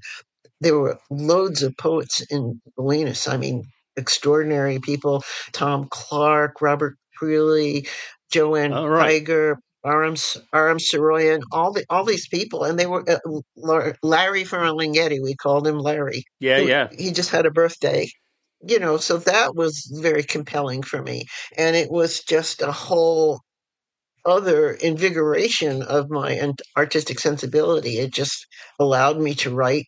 [0.61, 3.27] There were loads of poets in Bolinas.
[3.31, 3.63] I mean,
[3.97, 7.87] extraordinary people: Tom Clark, Robert Creeley,
[8.31, 9.23] Joanne Oh, right.
[9.85, 10.15] Kyger, Aram
[10.53, 13.19] Aram Saroyan, all the all these people, and they were uh,
[13.55, 15.21] Lar- Larry Ferlinghetti.
[15.21, 16.23] We called him Larry.
[16.39, 16.87] Yeah, He- yeah.
[16.97, 18.09] He just had a birthday,
[18.65, 18.97] you know.
[18.97, 21.25] So that was very compelling for me,
[21.57, 23.41] and it was just a whole
[24.25, 27.99] other invigoration of my artistic sensibility.
[27.99, 28.47] It just
[28.79, 29.85] allowed me to write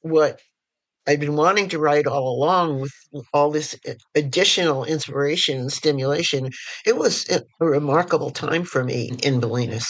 [0.00, 0.40] what
[1.06, 2.92] I'd been wanting to write all along with
[3.32, 3.76] all this
[4.14, 6.50] additional inspiration and stimulation.
[6.86, 9.86] It was a remarkable time for me in Bolinas.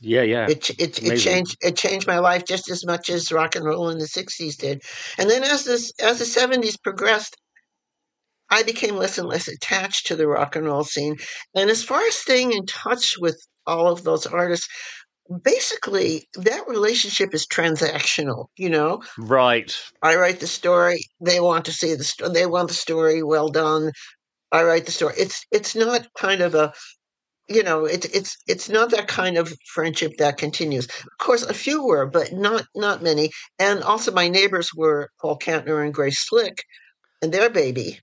[0.00, 0.48] Yeah, yeah.
[0.48, 3.90] It it it changed it changed my life just as much as rock and roll
[3.90, 4.82] in the '60s did.
[5.18, 7.36] And then as this as the '70s progressed,
[8.50, 11.16] I became less and less attached to the rock and roll scene.
[11.54, 14.66] And as far as staying in touch with all of those artists,
[15.42, 18.46] basically that relationship is transactional.
[18.56, 19.74] You know, Right.
[20.02, 23.48] I write the story, they want to see the story, they want the story well
[23.48, 23.92] done.
[24.52, 25.14] I write the story.
[25.16, 26.72] It's it's not kind of a
[27.48, 30.86] you know, it's it's it's not that kind of friendship that continues.
[30.86, 33.30] Of course, a few were, but not not many.
[33.58, 36.64] And also, my neighbors were Paul Kantner and Grace Slick,
[37.20, 37.98] and their baby.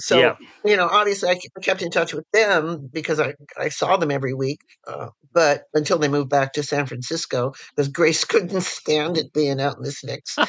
[0.00, 0.34] So Yeah.
[0.64, 4.34] you know, obviously, I kept in touch with them because I I saw them every
[4.34, 4.60] week.
[4.86, 9.60] Uh, but until they moved back to San Francisco, because Grace couldn't stand it being
[9.60, 10.36] out in the sticks.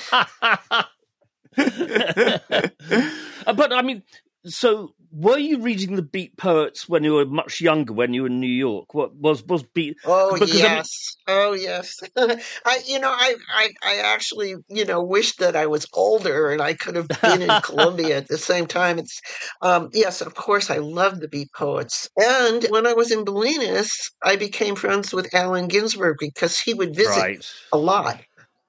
[3.47, 4.03] Uh, but I mean,
[4.45, 8.27] so were you reading the Beat poets when you were much younger, when you were
[8.27, 8.93] in New York?
[8.93, 9.97] What was was Beat?
[10.05, 11.99] Oh Because, I mean- yes, oh yes.
[12.17, 16.61] I, you know, I, I, I actually, you know, wish that I was older and
[16.61, 18.99] I could have been in Columbia at the same time.
[18.99, 19.19] It's,
[19.61, 22.09] um, yes, of course, I love the Beat poets.
[22.17, 23.89] And when I was in Bolinas,
[24.23, 27.45] I became friends with Allen Ginsberg because he would visit Right.
[27.73, 28.21] a lot.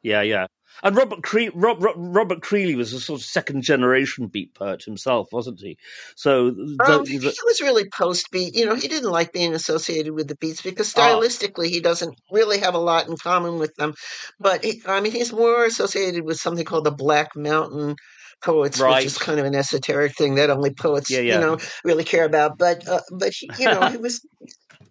[0.03, 0.47] Yeah, yeah.
[0.83, 4.83] And Robert Cre- Rob, Rob, Robert Creeley was a sort of second generation beat poet
[4.85, 5.77] himself, wasn't he?
[6.17, 8.55] So, the, Um, the- he was really post beat.
[8.57, 11.01] You know, he didn't like being associated with the beats because Ah.
[11.01, 13.95] stylistically he doesn't really have a lot in common with them.
[14.41, 17.97] But he, I mean, he's more associated with something called the Black Mountain
[18.43, 18.97] poets, Right.
[18.97, 21.35] which is kind of an esoteric thing that only poets, Yeah, yeah.
[21.37, 22.59] you know, really care about.
[22.59, 24.21] But uh, but he, you know, he was.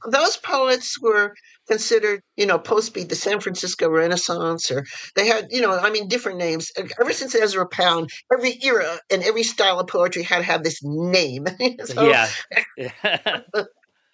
[0.10, 1.34] Those poets were
[1.70, 4.84] considered, you know, post beat, the San Francisco Renaissance, or
[5.16, 6.72] they had, you know, I mean, different names.
[7.00, 10.80] Ever since Ezra Pound, every era and every style of poetry had to have this
[10.84, 11.46] name.
[11.86, 13.42] So- yeah.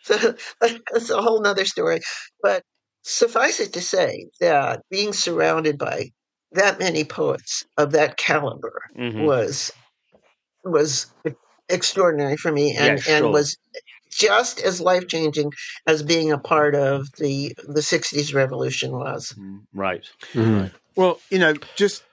[0.04, 2.00] so that's a whole nother story.
[2.42, 2.64] But
[3.04, 6.10] suffice it to say that being surrounded by
[6.54, 9.26] that many poets of that caliber Mhm.
[9.26, 9.72] was
[10.64, 11.08] was
[11.70, 13.16] extraordinary for me and, Yeah, sure.
[13.16, 13.58] and was
[14.18, 15.52] just as life changing
[15.86, 19.36] as being a part of the the sixties revolution was.
[19.74, 20.04] Right.
[20.96, 22.04] Well, you know, just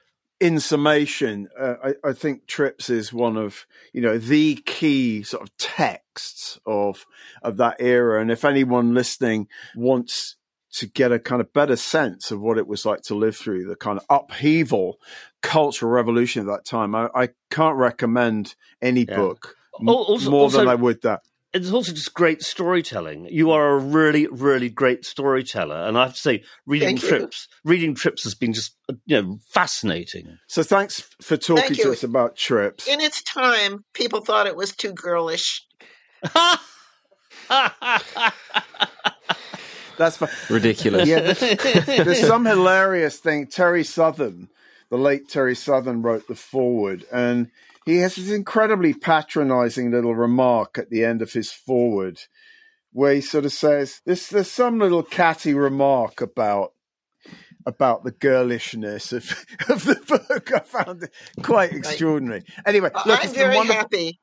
[0.40, 5.42] in summation, uh, I, I think Trips is one of you know the key sort
[5.42, 7.06] of texts of
[7.42, 8.20] of that era.
[8.20, 10.36] And if anyone listening wants
[10.74, 13.64] to get a kind of better sense of what it was like to live through
[13.64, 14.98] the kind of upheaval
[15.40, 16.96] cultural revolution of that time.
[16.96, 19.14] I, I can't recommend any Yeah.
[19.16, 21.20] book m- Also- more than also- I would that.
[21.54, 23.28] It's also just great storytelling.
[23.30, 27.08] You are a really, really great storyteller, and I have to say, reading Thank you.
[27.08, 30.36] trips, reading trips has been just uh, you know fascinating.
[30.48, 31.92] So thanks for talking Thank to you.
[31.92, 32.88] us about trips.
[32.88, 35.64] In its time, people thought it was too girlish.
[39.96, 40.30] That's fine.
[40.50, 41.08] Ridiculous.
[41.08, 43.46] Yeah, there's, there's some hilarious thing.
[43.46, 44.48] Terry Southern,
[44.90, 47.48] the late Terry Southern, wrote the foreword, and
[47.84, 52.20] he has this incredibly patronizing little remark at the end of his foreword,
[52.92, 56.72] where he sort of says, "There's there's some little catty remark about."
[57.66, 59.24] About the girlishness of,
[59.70, 61.10] of the book, I found it
[61.40, 62.42] quite extraordinary.
[62.66, 63.80] Anyway, look, I'm very wonderful.
[63.80, 64.20] happy.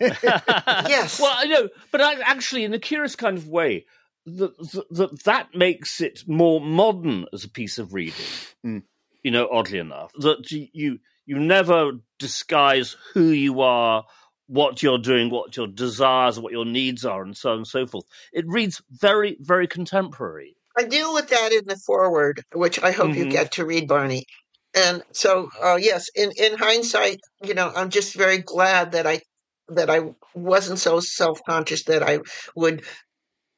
[0.00, 1.20] Yes.
[1.20, 3.86] Well, I know, but I, actually, in a curious kind of way,
[4.26, 4.58] that
[4.90, 8.26] that that makes it more modern as a piece of reading.
[8.64, 8.82] Mm.
[9.22, 10.98] You know, oddly enough, that you
[11.30, 14.04] you, you never disguise who you are.
[14.48, 17.86] What you're doing, what your desires, what your needs are, and so on and so
[17.86, 18.04] forth.
[18.32, 20.56] It reads very, very contemporary.
[20.76, 23.30] I deal with that in the foreword, which I hope you Mhm.
[23.30, 24.26] get to read, Barney.
[24.74, 29.20] And so, uh, yes, in, in hindsight, you know, I'm just very glad that I
[29.68, 30.00] that I
[30.34, 32.20] wasn't so self conscious that I
[32.56, 32.84] would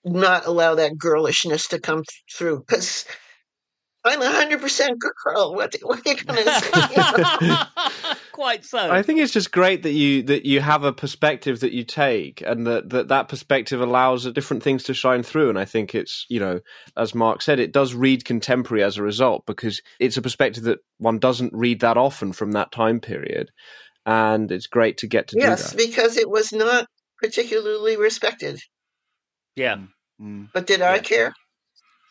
[0.04, 3.06] not allow that girlishness to come through because
[4.04, 5.54] I'm a hundred percent girl.
[5.54, 8.10] What, what are you going to say?
[8.32, 8.90] Quite so.
[8.90, 12.40] I think it's just great that you that you have a perspective that you take,
[12.40, 15.50] and that that, that perspective allows different things to shine through.
[15.50, 16.60] And I think it's you know,
[16.96, 20.80] as Mark said, it does read contemporary as a result because it's a perspective that
[20.98, 23.50] one doesn't read that often from that time period,
[24.04, 25.86] and it's great to get to yes, do that.
[25.86, 26.86] because it was not
[27.18, 28.58] particularly respected.
[29.54, 29.76] yeah.
[30.20, 30.48] Mm.
[30.52, 31.32] But did I care?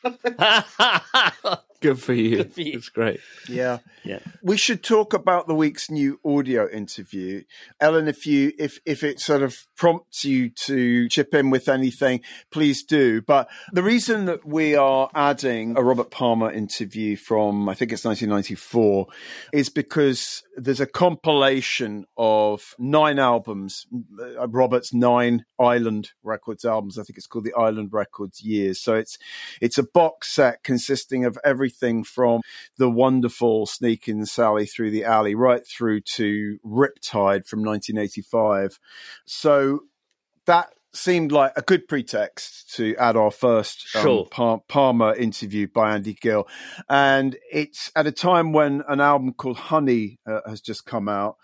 [1.82, 2.38] Good for you.
[2.38, 2.74] Good for you.
[2.74, 3.20] It's great.
[3.50, 3.80] Yeah.
[4.04, 4.20] Yeah.
[4.44, 7.44] We should talk about the week's new audio interview.
[7.80, 12.22] Ellen, if you if if it sort of prompts you to chip in with anything,
[12.52, 13.22] please do.
[13.22, 18.06] But the reason that we are adding a Robert Palmer interview from I think it's
[18.06, 19.08] 1994
[19.54, 23.88] is because there's a compilation of nine albums,
[24.20, 26.98] uh, Robert's nine Island Records albums.
[26.98, 28.82] I think it's called the Island Records Years.
[28.82, 29.18] So it's
[29.60, 31.38] it's a box set consisting of
[31.72, 32.42] everything from
[32.78, 38.80] the wonderful Sneaking Sally Through the Alley right through to Riptide from 1985.
[39.26, 39.82] So
[40.46, 44.26] that seemed like a good pretext to add our first um.
[44.30, 46.48] Par- Palmer interview by Andy Gill.
[46.90, 51.38] And it's at a time when an album called Honey uh, has just come out.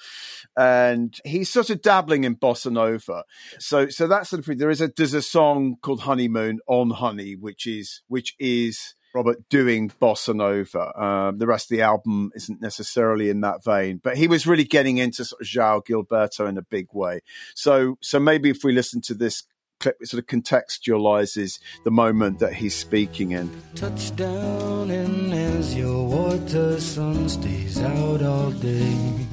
[0.58, 3.24] And he's sort of dabbling in bossa nova.
[3.60, 7.66] So, so that's of, there is a, there's a song called Honeymoon on Honey, which
[7.66, 11.02] is, which is, Robert doing bossa nova.
[11.02, 14.64] Um, the rest of the album isn't necessarily in that vein, but he was really
[14.64, 17.22] getting into sort of João Gilberto in a big way.
[17.56, 19.44] So, so maybe if we listen to this
[19.80, 23.50] clip, it sort of contextualizes the moment that he's speaking in.
[23.76, 29.26] Touchdown and as your water sun stays out all day.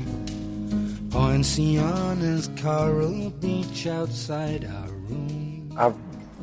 [1.10, 5.72] Poinciana's coral beach outside our room.
[5.76, 5.94] I've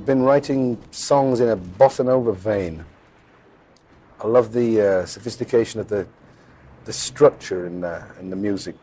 [0.06, 2.86] been writing songs in a bossa nova vein.
[4.24, 6.08] I love the uh, sophistication of the
[6.86, 8.76] the structure in the, in the music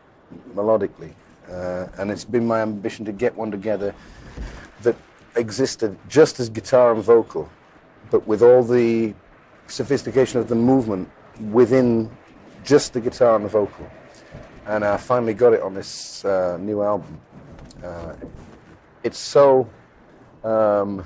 [0.53, 1.13] melodically,
[1.49, 3.93] uh, and it's been my ambition to get one together
[4.83, 4.95] that
[5.35, 7.49] existed just as guitar and vocal,
[8.09, 9.13] but with all the
[9.67, 11.09] sophistication of the movement
[11.51, 12.09] within
[12.63, 13.89] just the guitar and the vocal.
[14.65, 17.19] And I finally got it on this uh, new album.
[17.83, 18.13] Uh,
[19.03, 19.69] it's so
[20.43, 21.05] um,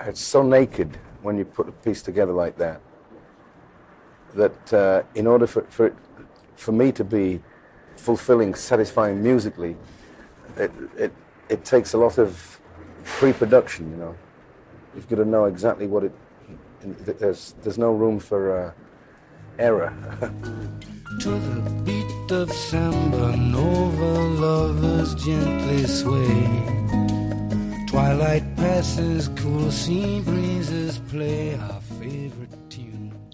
[0.00, 2.80] it's so naked when you put a piece together like that
[4.34, 5.94] that uh, in order for, for it,
[6.56, 7.40] for me to be
[7.96, 9.76] fulfilling, satisfying musically,
[10.56, 11.12] it, it,
[11.48, 12.60] it takes a lot of
[13.04, 13.90] pre-production.
[13.90, 14.16] You know,
[14.94, 16.12] you've got to know exactly what it.
[16.80, 18.72] There's there's no room for uh,
[19.58, 19.92] error.
[21.20, 26.48] To the beat of samba nova, lovers gently sway.
[27.86, 32.61] Twilight passes, cool sea breezes play our favorite.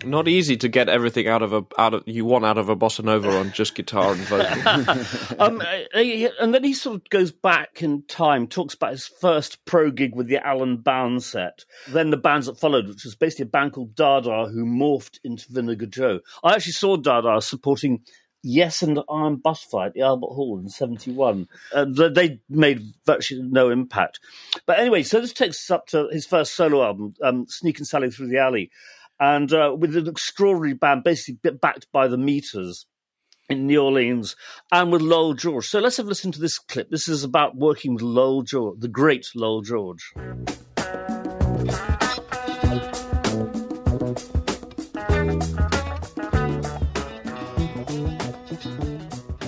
[0.08, 2.76] Not easy to get everything out of a out of you want out of a
[2.76, 5.38] bossa nova on just guitar and vocal.
[5.38, 5.98] um, uh,
[6.40, 10.14] and then he sort of goes back in time, talks about his first pro gig
[10.14, 13.72] with the Alan Bown set, then the bands that followed, which was basically a band
[13.72, 16.20] called Dada who morphed into Vinegar Joe.
[16.42, 18.02] I actually saw Dada supporting
[18.42, 21.48] Yes and Iron Butterfly at the Albert Hall in 71.
[21.74, 24.20] Uh, they made virtually no impact.
[24.64, 28.10] But anyway, so this takes us up to his first solo album, um, Sneaking Sally
[28.10, 28.70] Through the Alley,
[29.20, 32.86] and uh, with an extraordinary band, basically backed by the Meters
[33.48, 34.36] in New Orleans
[34.70, 35.66] and with Lowell George.
[35.66, 36.90] So let's have a listen to this clip.
[36.90, 40.12] This is about working with Lowell George, the great Lowell George.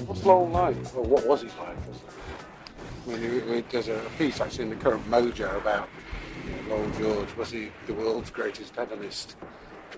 [0.07, 0.77] What's Lowell like?
[0.95, 1.77] What was he like?
[3.07, 5.89] I mean, there's a piece actually in the current Mojo about
[6.69, 7.37] Lowell George.
[7.37, 9.37] Was he the world's greatest analyst?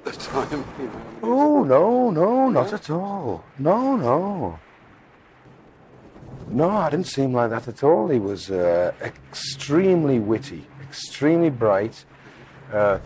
[0.07, 0.65] At the time.
[0.79, 1.03] You know.
[1.23, 3.45] Oh no, no, not at all.
[3.59, 4.59] No, no.
[6.49, 8.09] No, I didn't seem like that at all.
[8.09, 12.05] He was uh, extremely witty, extremely bright,
[12.73, 12.99] uh,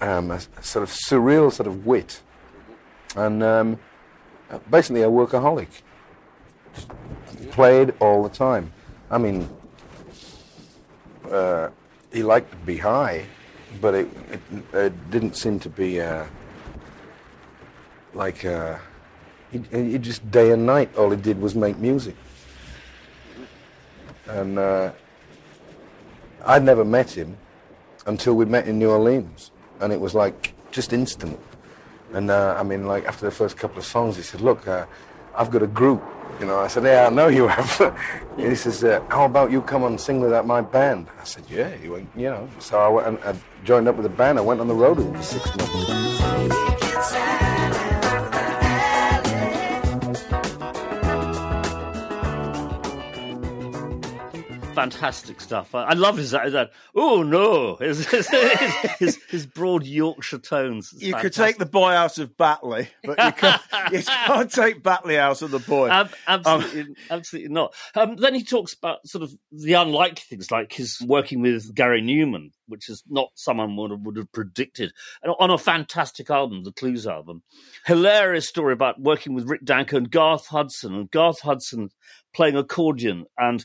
[0.00, 2.20] um, a sort of surreal sort of wit,
[3.16, 3.78] and um,
[4.70, 5.68] basically a workaholic.
[7.50, 8.72] Played all the time.
[9.10, 9.48] I mean,
[11.30, 11.68] uh,
[12.12, 13.26] he liked to be high,
[13.80, 14.40] but it, it,
[14.74, 16.24] it didn't seem to be uh,
[18.14, 18.78] like uh,
[19.50, 20.94] he, he, just day and night.
[20.96, 22.16] All he did was make music,
[24.28, 24.92] and uh,
[26.44, 27.36] I'd never met him
[28.06, 29.50] until we met in New Orleans,
[29.80, 31.38] and it was like just instant.
[32.12, 34.86] And uh, I mean, like after the first couple of songs, he said, "Look, uh,
[35.34, 36.02] I've got a group."
[36.40, 37.94] You know, I said, "Yeah, I know you have."
[38.36, 41.70] he says, uh, "How about you come and sing with my band?" I said, "Yeah."
[41.70, 44.38] He went, "You know." So I went and I joined up with the band.
[44.38, 47.51] I went on the road with him for six months.
[54.90, 55.74] Fantastic stuff.
[55.74, 56.70] I, I love his that.
[56.94, 60.90] oh no, his his, his, his, his broad Yorkshire tones.
[60.92, 61.32] It's you fantastic.
[61.32, 63.62] could take the boy out of Batley, but you can't,
[63.92, 65.88] you can't take Batley out of the boy.
[65.88, 67.74] Ab- absolutely, um, absolutely not.
[67.94, 72.02] Um, then he talks about sort of the unlikely things, like his working with Gary
[72.02, 76.64] Numan, which is not someone would have, would have predicted, and on a fantastic album,
[76.64, 77.42] the Clues album.
[77.86, 81.90] Hilarious story about working with Rick Danko and Garth Hudson, and Garth Hudson
[82.32, 83.64] playing accordion and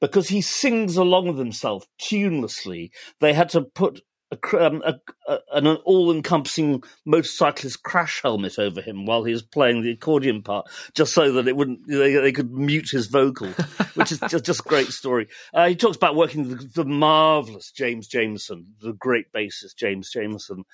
[0.00, 2.90] because he sings along with himself tunelessly,
[3.20, 4.94] they had to put a, um, a,
[5.26, 10.68] a, an all-encompassing motorcyclist crash helmet over him while he was playing the accordion part,
[10.94, 13.48] just so that it wouldn't they, they could mute his vocal,
[13.94, 15.28] which is just, just a great story.
[15.54, 20.64] Uh, he talks about working the, the marvelous James Jamerson, the great bassist James Jamerson,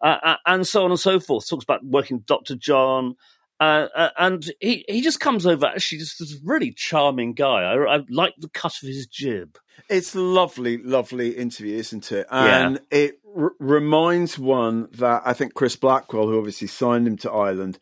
[0.00, 1.48] uh, uh, and so on and so forth.
[1.48, 2.54] Talks about working with Dr.
[2.54, 3.16] John.
[3.60, 7.62] Uh, uh, and he, he just comes over actually just this really charming guy.
[7.62, 9.58] I, I like the cut of his jib.
[9.90, 12.26] It's lovely, lovely interview, isn't it?
[12.30, 12.98] And Yeah.
[12.98, 17.78] it r- reminds one that I think Chris Blackwell, who obviously signed him to Island,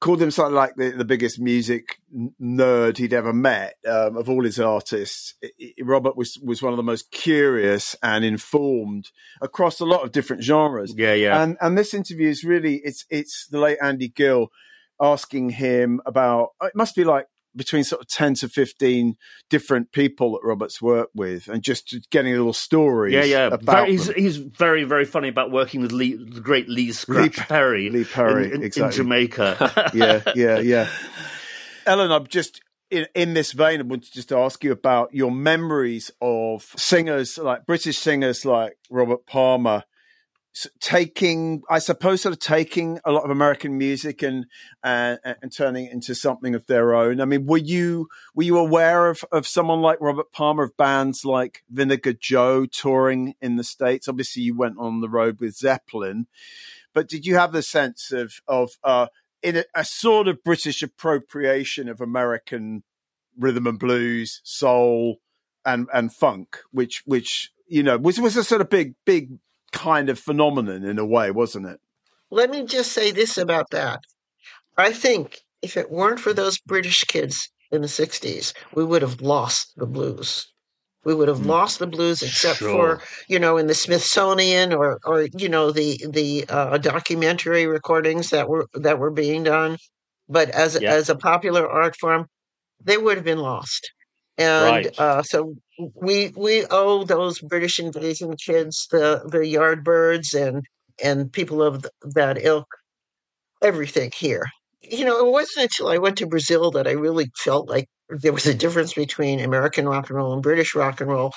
[0.00, 4.28] called him something like the, the biggest music n- nerd he'd ever met um, of
[4.28, 5.34] all his artists.
[5.42, 9.10] I- I- Robert was was one of the most curious and informed
[9.40, 10.94] across a lot of different genres.
[10.96, 11.42] Yeah, yeah.
[11.42, 14.52] And and this interview is really it's it's the late Andy Gill
[15.00, 17.26] asking him about uh, it must be like
[17.56, 19.16] between sort of 10 to 15
[19.50, 23.46] different people that Robert's worked with and just getting little stories Yeah, yeah.
[23.46, 27.36] about Very, he's, he's very, very funny about working with Lee, the great Lee Scratch
[27.38, 28.90] Lee- Perry, Lee Perry, in, in, in.
[28.90, 29.90] Jamaica.
[29.94, 30.88] yeah, yeah, yeah.
[31.86, 33.80] Ellen, I'm just in, in this vein.
[33.80, 38.76] I wanted to just ask you about your memories of singers like British singers like
[38.90, 39.84] Robert Palmer
[40.80, 44.46] taking, I suppose, sort of taking a lot of American music and
[44.82, 47.20] and, and turning it into something of their own.
[47.20, 51.24] I mean, were you were you aware of of someone like Robert Palmer of bands
[51.24, 54.08] like Vinegar Joe touring in the states?
[54.08, 56.26] Obviously, you went on the road with Zeppelin,
[56.92, 59.06] but did you have the sense of of uh,
[59.42, 62.82] in a, a sort of British appropriation of American
[63.38, 65.20] rhythm and blues, soul,
[65.64, 69.38] and and funk, which which you know was was a sort of big big
[69.72, 71.80] kind of phenomenon in a way, wasn't it?
[72.30, 74.00] Let me just say this about that.
[74.76, 79.20] I think if it weren't for those British kids in the 60s, we would have
[79.20, 80.46] lost the blues.
[81.04, 82.98] We would have lost the blues except Sure.
[82.98, 88.30] for, you know, in the Smithsonian or, or you know, the the uh, documentary recordings
[88.30, 89.78] that were that were being done.
[90.28, 90.92] But as Yeah.
[90.92, 92.26] as a popular art form,
[92.82, 93.90] they would have been lost.
[94.36, 95.00] And Right.
[95.00, 95.54] uh, so
[95.94, 100.64] we we owe those British invasion kids, the the Yardbirds and
[101.02, 102.66] and people of that ilk,
[103.62, 104.44] everything here.
[104.82, 108.32] You know, it wasn't until I went to Brazil that I really felt like there
[108.32, 111.32] was a difference between American rock and roll and British rock and roll.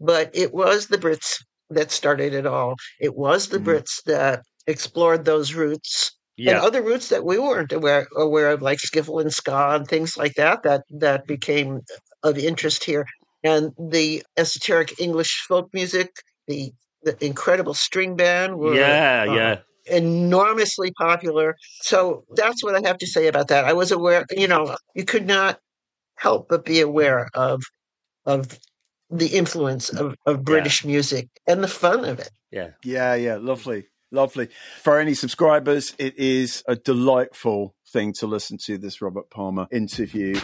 [0.00, 1.36] But it was the Brits
[1.70, 2.76] that started it all.
[3.00, 3.64] It was the Mhm.
[3.64, 6.52] Brits that explored those roots Yeah.
[6.52, 10.16] and other roots that we weren't aware aware of, like skiffle and ska and things
[10.16, 11.80] like that, that that became
[12.24, 13.06] of interest here.
[13.46, 16.10] And the esoteric English folk music,
[16.48, 16.72] the
[17.02, 19.56] the incredible string band, were yeah, uh, yeah.
[19.86, 21.54] enormously popular.
[21.82, 23.64] So that's what I have to say about that.
[23.64, 25.60] I was aware, you know, you could not
[26.16, 27.62] help but be aware of
[28.24, 28.58] of
[29.10, 32.30] the influence of, of British music and the fun of it.
[32.50, 32.70] Yeah.
[32.82, 33.86] Yeah, yeah, lovely.
[34.10, 34.48] Lovely.
[34.82, 40.40] For any subscribers, it is a delightful thing to listen to this Robert Palmer interview.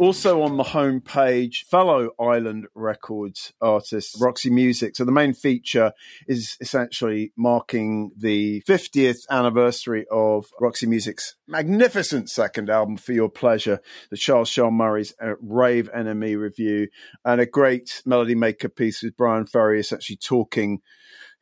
[0.00, 4.96] Also on the homepage, fellow Island Records artist Roxy Music.
[4.96, 5.92] So the main feature
[6.26, 13.80] is essentially marking the 50th anniversary of Roxy Music's magnificent second album, For Your Pleasure,
[14.10, 16.88] the Charles Shaar Murray's uh, Rave NME review,
[17.24, 20.80] and a great melody maker piece with Bryan Ferry essentially talking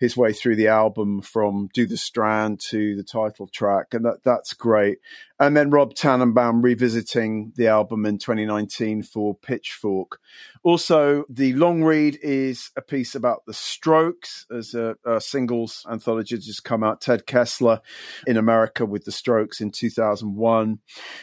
[0.03, 4.25] his way through the album from Do the Strand to the title track, and that
[4.25, 4.99] that's great.
[5.39, 10.19] And then Rob Tannenbaum revisiting the album in 2019 for Pitchfork.
[10.65, 16.37] Also, the long read is a piece about the Strokes as a, a singles anthology
[16.37, 17.01] just come out.
[17.01, 17.81] Ted Kessler
[18.27, 20.81] in America with the Strokes in 2001,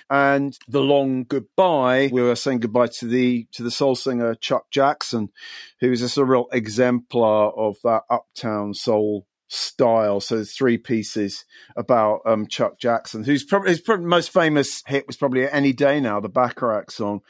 [0.10, 2.10] and the long goodbye.
[2.14, 5.32] We were saying goodbye to the to the soul singer Chuck Jackson,
[5.80, 10.20] who is just a real exemplar of that uptown soul style.
[10.22, 11.44] So there's three pieces
[11.76, 16.00] about um, Chuck Jackson, who's probably his probably most famous hit was probably Any Day
[16.00, 17.22] Now, the Bacharach song.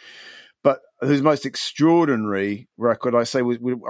[0.61, 3.43] But whose most extraordinary record, I say, I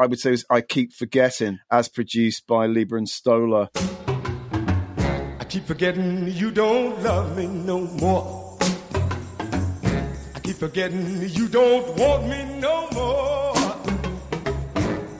[0.05, 3.70] would say, was "I Keep Forgetting," as produced by Leiber and Stoller.
[3.76, 8.57] I keep forgetting you don't love me no more.
[10.36, 13.28] I keep forgetting you don't want me no more.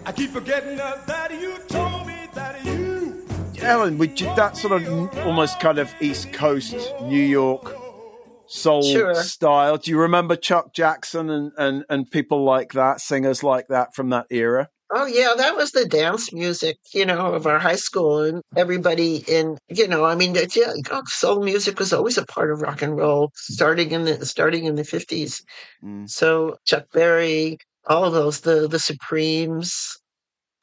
[0.10, 3.28] I keep forgetting uh, that you told me that you.
[3.62, 7.76] Ellen, would you, that sort of almost kind of East Coast New York
[8.48, 9.14] soul Sure.
[9.14, 9.78] style?
[9.78, 14.10] Do you remember Chuck Jackson and, and, and people like that, singers like that from
[14.10, 14.70] that era?
[14.92, 19.18] Oh yeah, that was the dance music, you know, of our high school, and everybody
[19.28, 22.82] in, you know, I mean, yeah, oh, soul music was always a part of rock
[22.82, 25.44] and roll, starting in the starting in the fifties.
[25.86, 26.10] Mm.
[26.10, 29.99] So Chuck Berry, all of those, the the Supremes,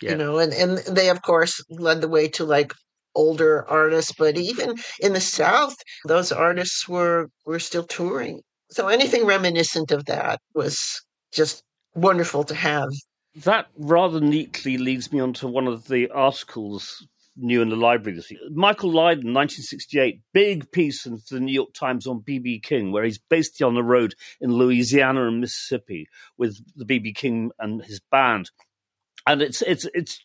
[0.03, 0.13] Yeah.
[0.13, 2.73] you know, and and they of course led the way to like
[3.15, 5.75] older artists, but even in the South,
[6.05, 8.43] those artists were were still touring.
[8.71, 11.63] So anything reminiscent of that was just
[11.95, 12.89] wonderful to have.
[13.45, 18.17] That rather neatly leads me on to one of the articles new in the library
[18.17, 18.41] this year.
[18.51, 22.61] Michael Lydon, 1968, big piece in the New York Times on B.B.
[22.61, 26.07] King, where he's basically on the road in Louisiana and Mississippi
[26.39, 27.13] with the B.B.
[27.13, 28.51] King and his band.
[29.27, 30.25] And it's it's it's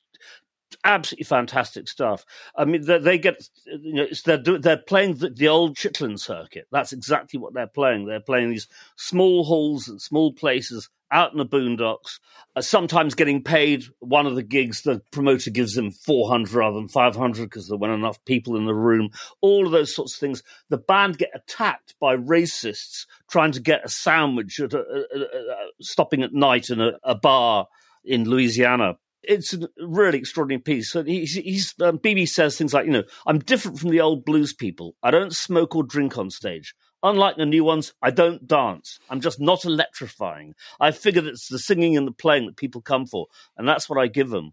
[0.83, 2.25] absolutely fantastic stuff.
[2.55, 6.67] I mean, they, they get you know they're they're playing the, the old Chitlin circuit.
[6.71, 8.05] That's exactly what they're playing.
[8.05, 12.19] They're playing these small halls and small places out in the boondocks.
[12.55, 13.83] Uh, sometimes getting paid.
[13.99, 17.67] One of the gigs, the promoter gives them four hundred rather than five hundred because
[17.67, 19.09] there weren't enough people in the room.
[19.41, 20.43] All of those sorts of things.
[20.69, 25.55] The band get attacked by racists trying to get a sandwich at a, a, a,
[25.81, 27.67] stopping at night in a bar
[28.03, 28.95] in Louisiana.
[29.23, 30.91] It's a really extraordinary piece.
[30.91, 34.25] So he's, he's um, BB says things like, you know, I'm different from the old
[34.25, 34.95] blues people.
[35.03, 36.73] I don't smoke or drink on stage.
[37.03, 38.99] Unlike the new ones, I don't dance.
[39.09, 40.53] I'm just not electrifying.
[40.79, 43.25] I figure that it's the singing and the playing that people come for,
[43.57, 44.51] and that's what I give them.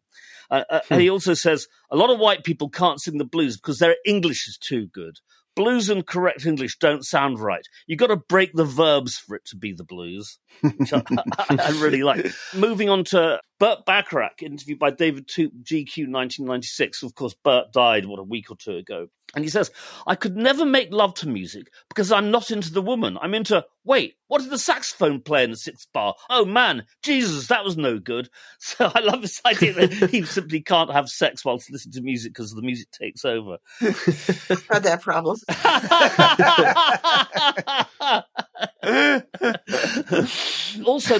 [0.51, 3.57] Uh, uh, And he also says a lot of white people can't sing the blues
[3.57, 5.19] because their English is too good.
[5.57, 7.67] Blues and correct English don't sound right.
[7.87, 10.39] You've got to break the verbs for it to be the blues.
[10.61, 11.03] which I,
[11.51, 12.27] I really like.
[12.55, 17.03] Moving on to Burt Bacharach, interviewed by David Toop, GQ 1996.
[17.03, 19.09] Of course, Burt died, what, a week or two ago.
[19.35, 19.71] And he says,
[20.07, 23.19] I could never make love to music because I'm not into the woman.
[23.21, 26.15] I'm into, wait, what did the saxophone play in the sixth bar?
[26.31, 28.31] Oh man, Jesus, that was no good.
[28.61, 32.33] So I love this idea that he simply can't have sex whilst listening to music
[32.33, 33.59] because the music takes over.
[33.81, 35.37] Had that problem.
[40.85, 41.19] also,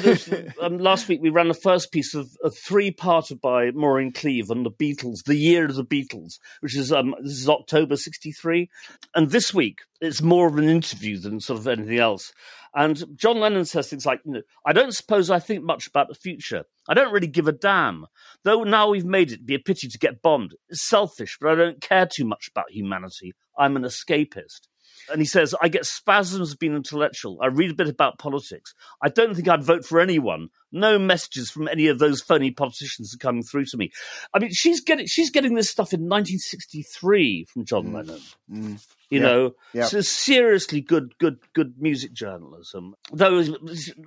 [0.61, 4.65] um, last week we ran the first piece of a three-parter by Maureen Cleave on
[4.65, 8.69] the Beatles, the year of the Beatles, which is um, this is October '63,
[9.15, 12.33] and this week it's more of an interview than sort of anything else.
[12.75, 14.21] And John Lennon says things like,
[14.67, 16.65] "I don't suppose I think much about the future.
[16.89, 18.07] I don't really give a damn.
[18.45, 20.55] Though now we've made it, be a pity to get bombed.
[20.69, 23.33] It's selfish, but I don't care too much about humanity.
[23.57, 24.69] I'm an escapist."
[25.11, 27.39] And he says, I get spasms of being intellectual.
[27.43, 28.75] I read a bit about politics.
[29.03, 30.49] I don't think I'd vote for anyone.
[30.71, 33.91] No messages from any of those phony politicians are coming through to me.
[34.35, 38.21] I mean, she's getting she's getting this stuff in 1963 from John Lennon.
[38.51, 38.85] Mm.
[39.11, 39.27] You Yeah.
[39.27, 39.85] know, Yeah.
[39.87, 42.95] so seriously good, good, good music journalism.
[43.13, 43.43] Though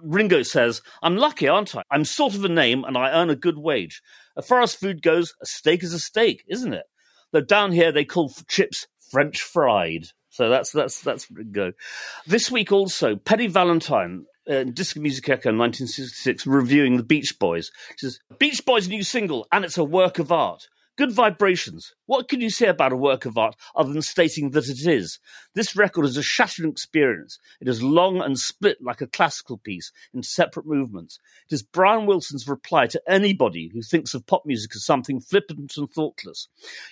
[0.02, 1.82] Ringo says, "I'm lucky, aren't I?
[1.90, 4.02] I'm sort of a name, and I earn a good wage.
[4.38, 6.86] As far as food goes, a steak is a steak, isn't it?
[7.32, 10.08] Though down here they call chips French fried.
[10.32, 11.74] So that's that's that's Ringo.
[12.26, 14.26] This week also, Penny Valentine.
[14.50, 17.70] Uh, Disc and Music Echo 1966 reviewing the Beach Boys.
[17.92, 20.68] She says, Beach Boys' new single, and it's a work of art.
[21.02, 21.96] Good vibrations.
[22.06, 25.18] What can you say about a work of art other than stating that it is?
[25.56, 27.40] This record is a shattering experience.
[27.60, 31.18] It is long and split like a classical piece in separate movements.
[31.50, 35.76] It is Brian Wilson's reply to anybody who thinks of pop music as something flippant
[35.76, 36.48] and thoughtless.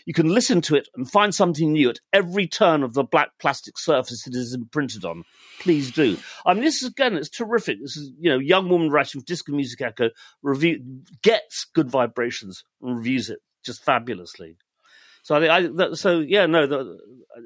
[0.05, 3.37] You can listen to it and find something new at every turn of the black
[3.37, 5.23] plastic surface it is imprinted on.
[5.59, 6.17] Please do.
[6.47, 7.79] I mean, this is again, it's terrific.
[7.79, 10.09] This is, you know, young woman writing for Disc and Music Echo
[10.41, 10.81] review
[11.21, 13.37] gets good vibrations and reviews it
[13.69, 14.57] just fabulously.
[15.23, 16.97] So I I that, so yeah no the,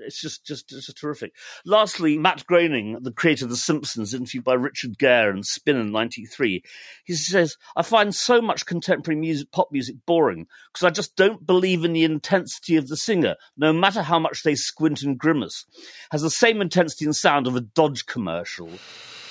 [0.06, 1.34] it's just just just terrific.
[1.66, 5.92] Lastly, Matt Groening, the creator of The Simpsons, interviewed by Richard Gehr and Spin in
[5.92, 6.64] '93,
[7.04, 11.46] he says I find so much contemporary music, pop music boring because I just don't
[11.46, 15.66] believe in the intensity of the singer, no matter how much they squint and grimace.
[16.12, 18.70] Has the same intensity and sound of a Dodge commercial.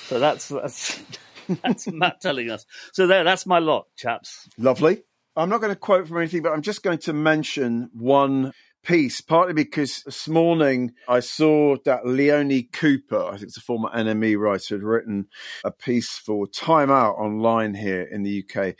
[0.07, 1.01] So that's that's
[1.63, 2.65] that's Matt telling us.
[2.91, 4.47] So there, that's my lot, chaps.
[4.57, 5.03] Lovely.
[5.35, 8.53] I'm not going to quote from anything, but I'm just going to mention one
[8.83, 13.89] piece, partly because this morning I saw that Leonie Cooper, I think it's a former
[13.89, 15.27] NME writer, had written
[15.63, 18.75] a piece for Time Out online here in the UK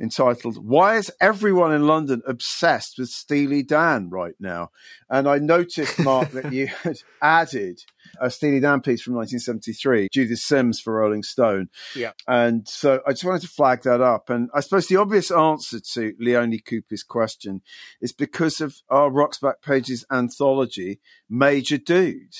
[0.00, 4.70] entitled, Why is Everyone in London Obsessed with Steely Dan right now?
[5.10, 7.82] And I noticed, Mark, that you had added
[8.20, 11.68] a Steely Dan piece from 1973, Judith Sims for Rolling Stone.
[11.94, 12.12] Yeah.
[12.26, 14.30] And so I just wanted to flag that up.
[14.30, 17.62] And I suppose the obvious answer to Leonie Cooper's question
[18.00, 22.34] is because of our Rock's Backpages anthology, Major Dude,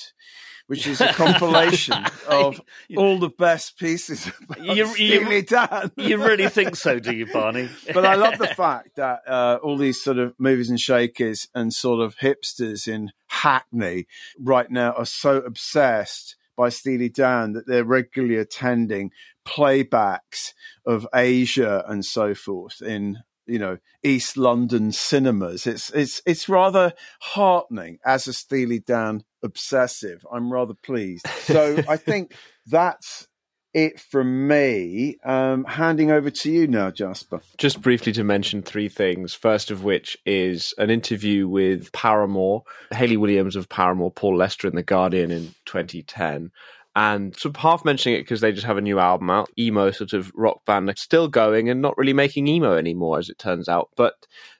[0.69, 1.95] which is a compilation
[2.29, 2.61] of
[2.95, 4.29] all the best pieces
[4.61, 5.91] You- you- Steely Dan.
[5.97, 7.69] You really think so, do you, Barney?
[7.93, 11.73] but I love the fact that uh, all these sort of movers and shakers and
[11.73, 14.05] sort of hipsters in Hackney
[14.39, 19.09] right now are so obsessed by Steely Dan that they're regularly attending
[19.47, 20.53] playbacks
[20.85, 25.65] of Aja and so forth in you know East London cinemas.
[25.65, 30.25] It's it's it's rather heartening as a Steely Dan obsessive.
[30.31, 31.25] I'm rather pleased.
[31.49, 32.35] So I think
[32.67, 33.27] that's
[33.73, 35.17] it from me.
[35.23, 37.41] Um, handing over to you now, Jasper.
[37.57, 39.33] Just briefly to mention three things.
[39.33, 44.75] First of which is an interview with Paramore, Hayley Williams of Paramore, Paul Lester in
[44.75, 46.51] The Guardian in 2010.
[46.95, 49.91] And sort of half mentioning it because they just have a new album out, emo
[49.91, 53.69] sort of rock band, still going and not really making emo anymore, as it turns
[53.69, 53.89] out.
[53.95, 54.15] But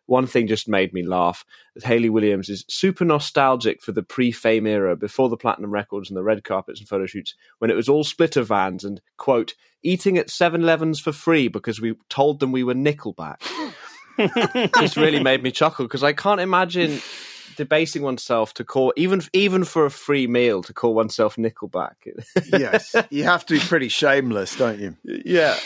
[0.09, 1.45] one thing just made me laugh.
[1.75, 6.17] That Hayley Williams is super nostalgic for the pre-fame era, before the platinum records and
[6.17, 9.53] the red carpets and photo shoots, when it was all splitter vans and quote
[9.83, 13.37] eating at 7-Elevens for free because we told them we were Nickelback.
[14.79, 16.99] just really made me chuckle because I can't imagine
[17.59, 21.95] debasing oneself to call even even for a free meal to call oneself Nickelback.
[22.57, 24.95] yes, you have to be pretty shameless, don't you?
[25.03, 25.59] yeah,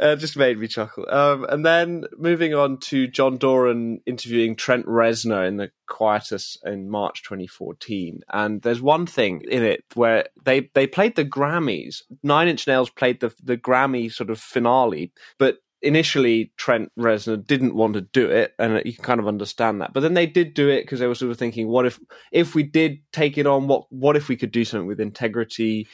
[0.00, 1.04] uh, just made me chuckle.
[1.10, 6.88] Um, and then moving on to John Doran interviewing Trent Reznor in the Quietus in
[6.88, 12.00] March 2014, and there's one thing in it where they they played the Grammys.
[12.22, 17.74] Nine Inch Nails played the the Grammy sort of finale, but initially Trent Reznor didn't
[17.74, 19.92] want to do it, and you can kind of understand that.
[19.92, 21.98] But then they did do it because they were sort of thinking, what if
[22.32, 23.68] if we did take it on?
[23.68, 25.86] What what if we could do something with integrity?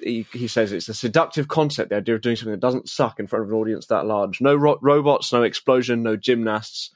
[0.00, 1.90] He, he says it's a seductive concept.
[1.90, 4.40] The idea of doing something that doesn't suck in front of an audience that large.
[4.40, 6.90] No ro- robots, no explosion, no gymnasts.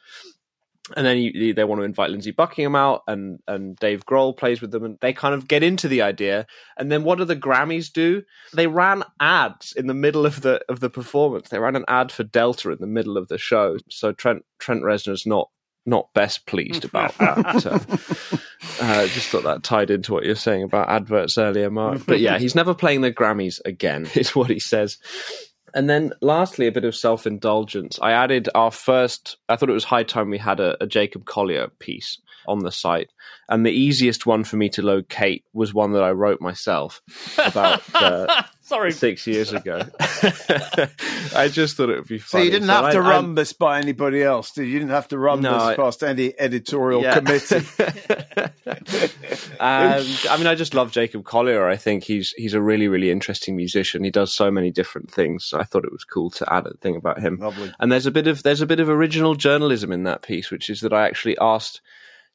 [0.97, 4.61] And then you, they want to invite Lindsey Buckingham out, and and Dave Grohl plays
[4.61, 6.47] with them, and they kind of get into the idea.
[6.77, 8.23] And then what do the Grammys do?
[8.53, 11.51] They ran ads in the middle of the of the performance.
[11.51, 13.79] They ran an ad for Delta in the middle of the show.
[13.91, 15.51] So Trent Trent Reznor's not
[15.87, 17.61] not best pleased about that.
[17.61, 22.07] So, uh, just thought that tied into what you're saying about adverts earlier, Mark.
[22.07, 24.99] But yeah, he's never playing the Grammys again, is what he says.
[25.75, 27.99] And then lastly, a bit of self indulgence.
[28.03, 31.25] I added our first, I thought it was high time we had a, a Jacob
[31.25, 33.11] Collier piece on the site.
[33.49, 37.01] And the easiest one for me to locate was one that I wrote myself
[37.39, 38.93] about uh, Sorry.
[38.93, 39.83] six years ago.
[41.35, 43.53] I just thought it would be So you didn't have I- to I- run this
[43.53, 44.73] by anybody else, did you?
[44.73, 47.15] You didn't have to run No, this I- past any editorial Yeah.
[47.21, 47.67] committee.
[49.61, 51.69] and I mean, I just love Jacob Collier.
[51.69, 54.05] I think he's he's a really really interesting musician.
[54.05, 55.45] He does so many different things.
[55.45, 57.37] So I thought it was cool to add a thing about him.
[57.39, 57.73] Lovely.
[57.81, 60.71] And there's a bit of there's a bit of original journalism in that piece, which
[60.71, 61.81] is that I actually asked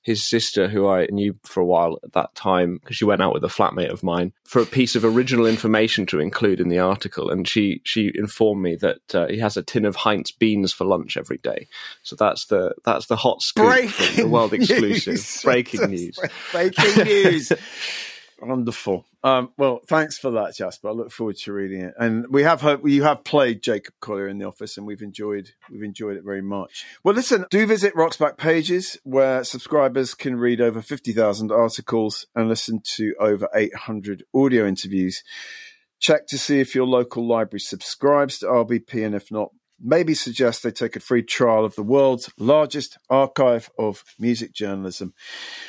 [0.08, 3.34] his sister, who I knew for a while at that time, because she went out
[3.34, 6.80] with a flatmate of mine, for a piece of original information to include in the
[6.80, 10.72] article, and she she informed me that uh, he has a tin of Heinz beans
[10.72, 11.68] for lunch every day.
[12.04, 15.42] So that's the that's the hot scoop, from the world exclusive, news.
[15.44, 16.18] breaking news.
[16.54, 17.52] Breaking news.
[18.42, 19.06] Wonderful.
[19.28, 20.88] Um, well, thanks for that, Jasper.
[20.88, 21.94] I look forward to reading it.
[22.00, 25.84] And we have you have played Jacob Collier in the office, and we've enjoyed we've
[25.84, 26.86] enjoyed it very much.
[27.04, 32.48] Well, listen, do visit Rock's Backpages where subscribers can read over fifty thousand articles and
[32.48, 35.24] listen to over eight hundred audio interviews.
[36.00, 39.50] Check to see if your local library subscribes to RBP, and if not,
[39.80, 45.14] maybe suggest they take a free trial of the world's largest archive of music journalism.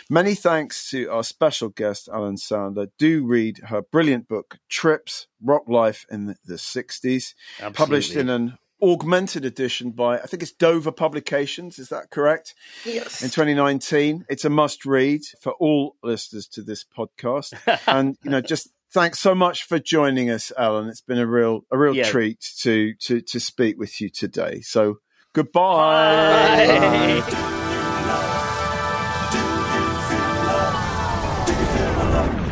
[0.09, 2.88] Many thanks to our special guest, Ellen Sander.
[2.98, 7.34] Do read her brilliant book, Trips Rock Life in the 60s,
[7.74, 11.78] published in an augmented edition by, I think it's Dover Publications.
[11.78, 12.54] Is that correct?
[12.84, 13.22] Yes.
[13.22, 14.24] In 2019.
[14.28, 17.54] It's a must read for all listeners to this podcast.
[17.86, 20.89] and, you know, just thanks so much for joining us, Ellen.
[20.89, 22.05] It's been a real, a real Yeah.
[22.05, 24.61] treat to, to, to speak with you today.
[24.62, 24.99] So
[25.34, 27.22] goodbye.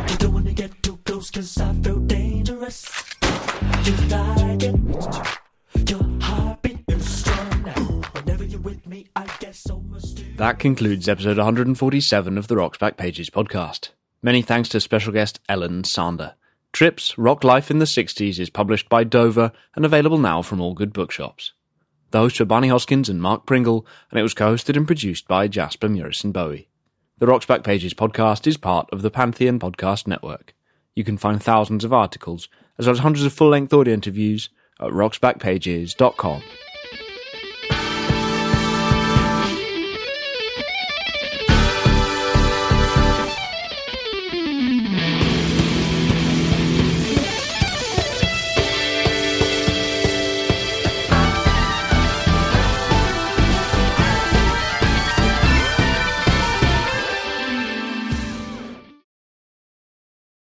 [0.09, 2.85] You don't wanna get too close cause I feel dangerous.
[3.85, 5.89] You like it.
[5.89, 8.03] Your heartbeat is strong.
[8.13, 10.03] Whenever you're with me, I get so much
[10.37, 13.89] That concludes episode 147 of the Rock's Backpages podcast.
[14.21, 16.33] Many thanks to special guest Ellen Sander.
[16.73, 20.73] Trips Rock Life in the 60s is published by Dover and available now from all
[20.73, 21.53] good bookshops.
[22.11, 25.47] The hosts were Barney Hoskyns and Mark Pringle, and it was co-hosted and produced by
[25.47, 26.69] Jasper Murison Bowie.
[27.19, 30.55] The Rock's Backpages podcast is part of the Pantheon Podcast Network.
[30.95, 32.47] You can find thousands of articles,
[32.77, 34.49] as well as hundreds of full-length audio interviews
[34.79, 36.41] at rocksbackpages.com.